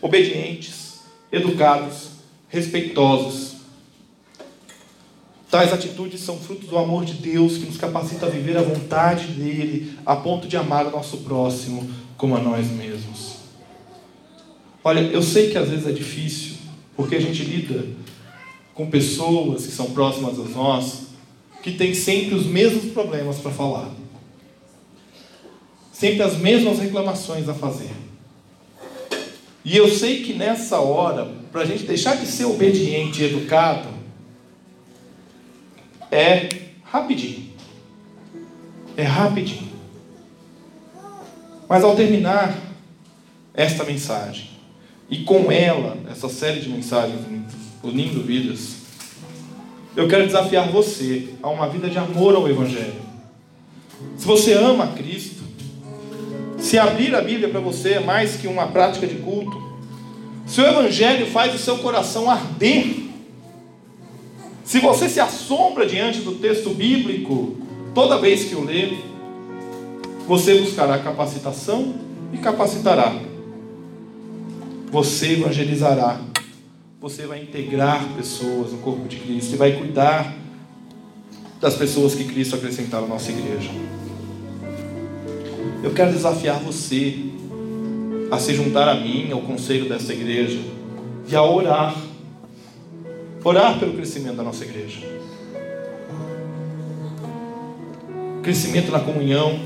Obedientes, 0.01 1.01
educados, 1.33 2.20
respeitosos. 2.51 3.55
Tais 5.49 5.73
atitudes 5.73 6.21
são 6.21 6.37
frutos 6.37 6.69
do 6.69 6.77
amor 6.77 7.03
de 7.03 7.13
Deus 7.13 7.57
que 7.57 7.65
nos 7.65 7.77
capacita 7.77 8.25
a 8.25 8.29
viver 8.29 8.57
a 8.57 8.61
vontade 8.61 9.27
dele, 9.27 9.97
a 10.05 10.15
ponto 10.15 10.47
de 10.47 10.55
amar 10.55 10.85
o 10.85 10.91
nosso 10.91 11.17
próximo 11.19 11.89
como 12.15 12.35
a 12.35 12.39
nós 12.39 12.67
mesmos. 12.67 13.37
Olha, 14.83 14.99
eu 14.99 15.21
sei 15.21 15.49
que 15.49 15.57
às 15.57 15.69
vezes 15.69 15.87
é 15.87 15.91
difícil, 15.91 16.55
porque 16.95 17.15
a 17.15 17.19
gente 17.19 17.43
lida 17.43 17.85
com 18.73 18.89
pessoas 18.89 19.65
que 19.65 19.71
são 19.71 19.91
próximas 19.91 20.39
a 20.39 20.43
nós, 20.43 21.07
que 21.61 21.71
têm 21.71 21.93
sempre 21.93 22.35
os 22.35 22.45
mesmos 22.45 22.91
problemas 22.91 23.37
para 23.37 23.51
falar, 23.51 23.91
sempre 25.91 26.23
as 26.23 26.37
mesmas 26.37 26.79
reclamações 26.79 27.47
a 27.47 27.53
fazer. 27.53 27.91
E 29.63 29.77
eu 29.77 29.89
sei 29.89 30.23
que 30.23 30.33
nessa 30.33 30.79
hora, 30.79 31.31
para 31.51 31.61
a 31.61 31.65
gente 31.65 31.83
deixar 31.83 32.15
de 32.15 32.25
ser 32.25 32.45
obediente 32.45 33.21
e 33.21 33.25
educado, 33.25 33.87
é 36.11 36.49
rapidinho. 36.83 37.51
É 38.97 39.03
rapidinho. 39.03 39.71
Mas 41.69 41.83
ao 41.83 41.95
terminar 41.95 42.57
esta 43.53 43.83
mensagem, 43.83 44.49
e 45.09 45.23
com 45.23 45.51
ela, 45.51 45.97
essa 46.09 46.27
série 46.29 46.61
de 46.61 46.69
mensagens 46.69 47.19
unindo 47.83 48.23
vidas, 48.23 48.75
eu 49.95 50.07
quero 50.07 50.25
desafiar 50.25 50.69
você 50.69 51.29
a 51.43 51.49
uma 51.49 51.67
vida 51.67 51.89
de 51.89 51.97
amor 51.97 52.35
ao 52.35 52.49
Evangelho. 52.49 53.01
Se 54.17 54.25
você 54.25 54.53
ama 54.53 54.87
Cristo, 54.87 55.40
se 56.61 56.77
abrir 56.77 57.13
a 57.15 57.21
Bíblia 57.21 57.49
para 57.49 57.59
você 57.59 57.93
é 57.93 57.99
mais 57.99 58.35
que 58.35 58.47
uma 58.47 58.67
prática 58.67 59.07
de 59.07 59.15
culto, 59.15 59.59
se 60.45 60.61
o 60.61 60.65
Evangelho 60.65 61.25
faz 61.25 61.53
o 61.55 61.57
seu 61.57 61.79
coração 61.79 62.29
arder, 62.29 62.95
se 64.63 64.79
você 64.79 65.09
se 65.09 65.19
assombra 65.19 65.85
diante 65.85 66.21
do 66.21 66.35
texto 66.35 66.69
bíblico 66.69 67.57
toda 67.95 68.19
vez 68.19 68.45
que 68.45 68.55
o 68.55 68.63
lê, 68.63 68.93
você 70.27 70.59
buscará 70.59 70.99
capacitação 70.99 71.95
e 72.31 72.37
capacitará. 72.37 73.13
Você 74.91 75.33
evangelizará. 75.33 76.21
Você 77.01 77.25
vai 77.25 77.41
integrar 77.41 78.07
pessoas 78.15 78.71
no 78.71 78.77
corpo 78.77 79.07
de 79.07 79.17
Cristo 79.17 79.55
e 79.55 79.57
vai 79.57 79.73
cuidar 79.73 80.33
das 81.59 81.75
pessoas 81.75 82.13
que 82.13 82.23
Cristo 82.25 82.55
acrescentar 82.55 83.01
na 83.01 83.07
nossa 83.07 83.31
igreja. 83.31 83.69
Eu 85.83 85.91
quero 85.91 86.11
desafiar 86.11 86.59
você 86.59 87.17
a 88.31 88.37
se 88.37 88.53
juntar 88.53 88.87
a 88.87 88.95
mim, 88.95 89.31
ao 89.31 89.41
conselho 89.41 89.89
dessa 89.89 90.13
igreja, 90.13 90.59
e 91.27 91.35
a 91.35 91.43
orar. 91.43 91.95
Orar 93.43 93.79
pelo 93.79 93.93
crescimento 93.93 94.35
da 94.35 94.43
nossa 94.43 94.63
igreja. 94.63 94.99
Crescimento 98.43 98.91
na 98.91 98.99
comunhão, 98.99 99.59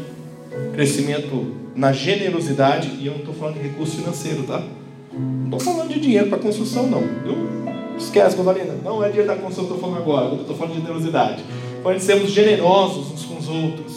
crescimento 0.73 1.53
na 1.75 1.91
generosidade, 1.91 2.89
e 2.99 3.05
eu 3.05 3.13
não 3.13 3.19
estou 3.19 3.33
falando 3.33 3.55
de 3.55 3.67
recurso 3.67 3.97
financeiro, 3.97 4.43
tá? 4.43 4.63
Não 5.13 5.57
estou 5.57 5.73
falando 5.73 5.93
de 5.93 5.99
dinheiro 5.99 6.27
para 6.27 6.39
construção, 6.39 6.87
não. 6.87 7.03
Esquece, 7.97 8.35
Covalina. 8.35 8.75
Não 8.83 9.03
é 9.03 9.07
dinheiro 9.07 9.27
da 9.27 9.35
construção 9.35 9.65
que 9.65 9.71
eu 9.71 9.75
estou 9.75 9.89
falando 9.89 10.03
agora. 10.03 10.33
Eu 10.33 10.41
estou 10.41 10.55
falando 10.55 10.73
de 10.73 10.81
generosidade. 10.81 11.43
De 11.43 12.03
sermos 12.03 12.31
generosos 12.31 13.11
uns 13.11 13.25
com 13.25 13.37
os 13.37 13.47
outros. 13.47 13.94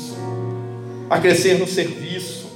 A 1.09 1.19
crescer 1.19 1.59
no 1.59 1.67
serviço. 1.67 2.47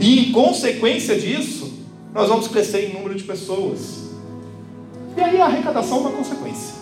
E 0.00 0.20
em 0.20 0.32
consequência 0.32 1.18
disso, 1.18 1.72
nós 2.14 2.28
vamos 2.28 2.48
crescer 2.48 2.88
em 2.88 2.94
número 2.94 3.14
de 3.14 3.24
pessoas. 3.24 4.10
E 5.16 5.20
aí 5.20 5.40
a 5.40 5.46
arrecadação 5.46 5.98
é 5.98 6.00
uma 6.00 6.10
consequência. 6.10 6.74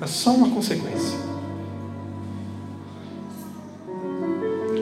É 0.00 0.06
só 0.06 0.30
uma 0.30 0.50
consequência. 0.50 1.18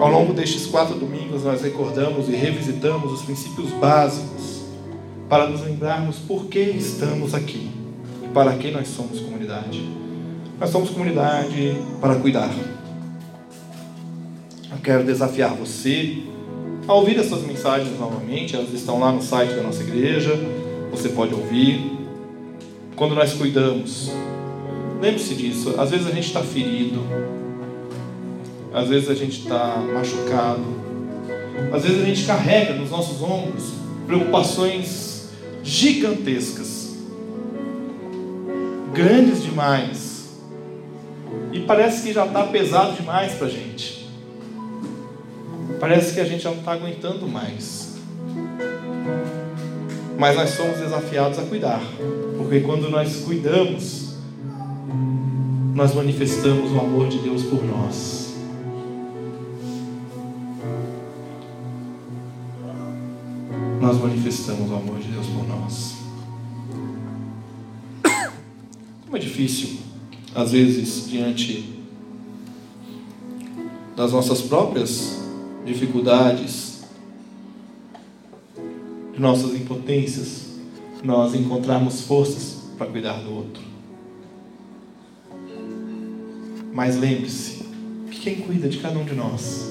Ao 0.01 0.11
longo 0.11 0.33
destes 0.33 0.67
quatro 0.67 0.97
domingos, 0.97 1.45
nós 1.45 1.63
recordamos 1.63 2.29
e 2.29 2.33
revisitamos 2.33 3.13
os 3.13 3.23
princípios 3.23 3.71
básicos 3.71 4.65
para 5.29 5.49
nos 5.49 5.63
lembrarmos 5.63 6.17
por 6.19 6.47
que 6.47 6.59
estamos 6.59 7.35
aqui 7.35 7.71
e 8.23 8.29
para 8.29 8.53
que 8.57 8.71
nós 8.71 8.89
somos 8.89 9.21
comunidade. 9.21 9.89
Nós 10.59 10.71
somos 10.71 10.91
comunidade 10.91 11.77
para 12.01 12.17
cuidar. 12.17 12.51
Eu 14.75 14.81
quero 14.83 15.05
desafiar 15.05 15.55
você 15.55 16.19
a 16.87 16.93
ouvir 16.93 17.17
essas 17.17 17.43
mensagens 17.43 17.97
novamente, 17.99 18.57
elas 18.57 18.73
estão 18.73 18.99
lá 18.99 19.13
no 19.13 19.23
site 19.23 19.55
da 19.55 19.63
nossa 19.63 19.83
igreja, 19.83 20.37
você 20.91 21.11
pode 21.11 21.33
ouvir. 21.33 21.93
Quando 22.97 23.15
nós 23.15 23.33
cuidamos, 23.35 24.11
lembre-se 25.01 25.35
disso, 25.37 25.75
às 25.79 25.93
vezes 25.93 26.09
a 26.09 26.11
gente 26.11 26.27
está 26.27 26.43
ferido, 26.43 27.01
às 28.73 28.89
vezes 28.89 29.09
a 29.09 29.15
gente 29.15 29.41
está 29.43 29.77
machucado. 29.95 30.65
Às 31.73 31.85
vezes 31.85 32.03
a 32.03 32.05
gente 32.05 32.27
carrega 32.27 32.75
nos 32.75 32.91
nossos 32.91 33.23
ombros 33.23 33.75
preocupações 34.07 35.29
gigantescas, 35.63 36.97
grandes 38.93 39.41
demais. 39.45 40.25
E 41.53 41.61
parece 41.61 42.03
que 42.03 42.13
já 42.13 42.27
está 42.27 42.43
pesado 42.43 42.97
demais 42.97 43.35
para 43.35 43.47
a 43.47 43.51
gente. 43.51 44.04
Parece 45.81 46.15
que 46.15 46.21
a 46.21 46.25
gente 46.25 46.43
já 46.43 46.51
não 46.51 46.59
está 46.59 46.73
aguentando 46.73 47.27
mais. 47.27 47.95
Mas 50.19 50.37
nós 50.37 50.51
somos 50.51 50.79
desafiados 50.79 51.39
a 51.39 51.43
cuidar, 51.43 51.83
porque 52.39 52.61
quando 52.61 52.89
nós 52.89 53.17
cuidamos, 53.25 54.15
nós 55.75 55.95
manifestamos 55.95 56.71
o 56.71 56.79
amor 56.79 57.09
de 57.09 57.19
Deus 57.19 57.43
por 57.43 57.63
nós. 57.65 58.25
nós 63.85 64.01
manifestamos 64.01 64.71
o 64.71 64.75
amor 64.77 64.99
de 64.99 65.09
Deus 65.09 65.27
por 65.27 65.47
nós. 65.47 65.97
Como 69.05 69.15
é 69.15 69.21
difícil, 69.21 69.77
às 70.35 70.53
vezes, 70.53 71.07
diante 71.07 71.83
das 73.95 74.11
nossas 74.11 74.41
próprias 74.41 75.24
dificuldades, 75.65 76.85
de 79.13 79.21
nossas 79.21 79.55
impotências, 79.55 80.59
nós 81.03 81.35
encontrarmos 81.35 82.03
forças 82.03 82.63
para 82.77 82.87
cuidar 82.87 83.23
do 83.23 83.33
outro. 83.33 83.63
Mas 86.73 86.97
lembre-se 86.97 87.65
que 88.11 88.21
quem 88.21 88.41
cuida 88.41 88.69
de 88.69 88.79
cada 88.79 88.99
um 88.99 89.05
de 89.05 89.15
nós 89.15 89.71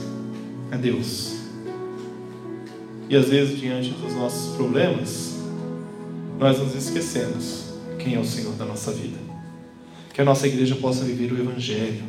é 0.72 0.78
Deus. 0.78 1.34
E 3.10 3.16
às 3.16 3.28
vezes, 3.28 3.60
diante 3.60 3.90
dos 3.90 4.14
nossos 4.16 4.56
problemas, 4.56 5.36
nós 6.40 6.58
nos 6.60 6.74
esquecemos 6.74 7.74
quem 8.00 8.16
é 8.16 8.20
o 8.20 8.26
Senhor 8.26 8.54
da 8.54 8.66
nossa 8.66 8.92
vida. 8.92 9.18
Que 10.14 10.22
a 10.22 10.26
nossa 10.26 10.48
igreja 10.48 10.76
possa 10.76 11.04
viver 11.04 11.34
o 11.34 11.38
Evangelho, 11.38 12.04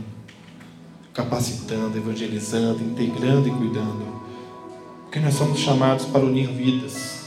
capacitando, 1.14 1.96
evangelizando, 1.96 2.82
integrando 2.82 3.48
e 3.48 3.50
cuidando. 3.52 4.04
Porque 5.04 5.20
nós 5.20 5.34
somos 5.34 5.60
chamados 5.60 6.04
para 6.06 6.24
unir 6.24 6.48
vidas. 6.48 7.24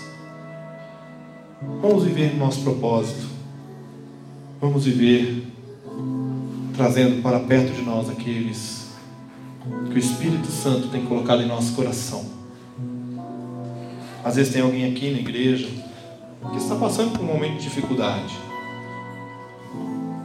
Vamos 1.82 2.04
viver 2.04 2.36
nosso 2.36 2.62
propósito. 2.62 3.26
Vamos 4.62 4.86
viver 4.86 5.44
trazendo 6.76 7.22
para 7.24 7.40
perto 7.40 7.74
de 7.74 7.82
nós 7.82 8.10
aqueles 8.10 8.88
que 9.90 9.96
o 9.96 9.98
Espírito 9.98 10.48
Santo 10.48 10.90
tem 10.90 11.04
colocado 11.06 11.42
em 11.42 11.48
nosso 11.48 11.74
coração 11.74 12.38
às 14.28 14.36
vezes 14.36 14.52
tem 14.52 14.62
alguém 14.62 14.92
aqui 14.92 15.10
na 15.10 15.20
igreja 15.20 15.70
que 16.52 16.58
está 16.58 16.76
passando 16.76 17.14
por 17.14 17.22
um 17.22 17.28
momento 17.28 17.54
de 17.54 17.64
dificuldade. 17.64 18.38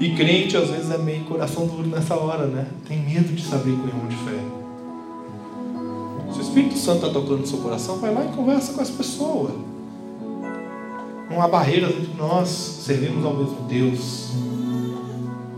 E 0.02 0.16
crente 0.16 0.56
às 0.56 0.68
vezes 0.68 0.90
é 0.90 0.98
meio 0.98 1.22
coração 1.26 1.64
duro 1.64 1.86
nessa 1.86 2.16
hora, 2.16 2.46
né? 2.46 2.66
Tem 2.88 2.98
medo 2.98 3.32
de 3.32 3.40
saber 3.40 3.70
com 3.70 3.86
irmão 3.86 4.08
de 4.08 4.16
fé. 4.16 4.36
Se 6.32 6.40
o 6.40 6.42
Espírito 6.42 6.76
Santo 6.76 7.06
está 7.06 7.20
tocando 7.20 7.38
no 7.38 7.46
seu 7.46 7.58
coração, 7.58 7.98
vai 7.98 8.12
lá 8.12 8.24
e 8.24 8.28
conversa 8.34 8.72
com 8.72 8.82
essa 8.82 8.92
pessoa. 8.94 9.52
Não 11.30 11.40
há 11.40 11.46
barreiras 11.46 11.90
entre 11.90 12.14
nós, 12.18 12.48
servimos 12.48 13.24
ao 13.24 13.32
mesmo 13.32 13.58
Deus, 13.68 14.30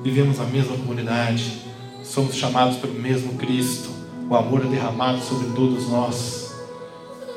vivemos 0.02 0.38
a 0.38 0.44
mesma 0.44 0.76
comunidade, 0.76 1.62
somos 2.02 2.34
chamados 2.34 2.76
pelo 2.76 2.92
mesmo 3.00 3.32
Cristo, 3.38 3.88
o 4.28 4.36
amor 4.36 4.62
é 4.62 4.68
derramado 4.68 5.22
sobre 5.22 5.46
todos 5.54 5.88
nós. 5.88 6.54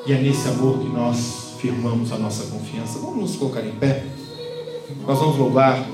E 0.05 0.11
é 0.11 0.17
nesse 0.21 0.45
amor 0.49 0.79
que 0.79 0.89
nós 0.89 1.55
firmamos 1.57 2.11
a 2.11 2.17
nossa 2.17 2.51
confiança. 2.51 2.99
Vamos 2.99 3.17
nos 3.17 3.35
colocar 3.37 3.65
em 3.65 3.71
pé. 3.71 4.05
Nós 5.05 5.17
vamos 5.19 5.37
louvar 5.37 5.85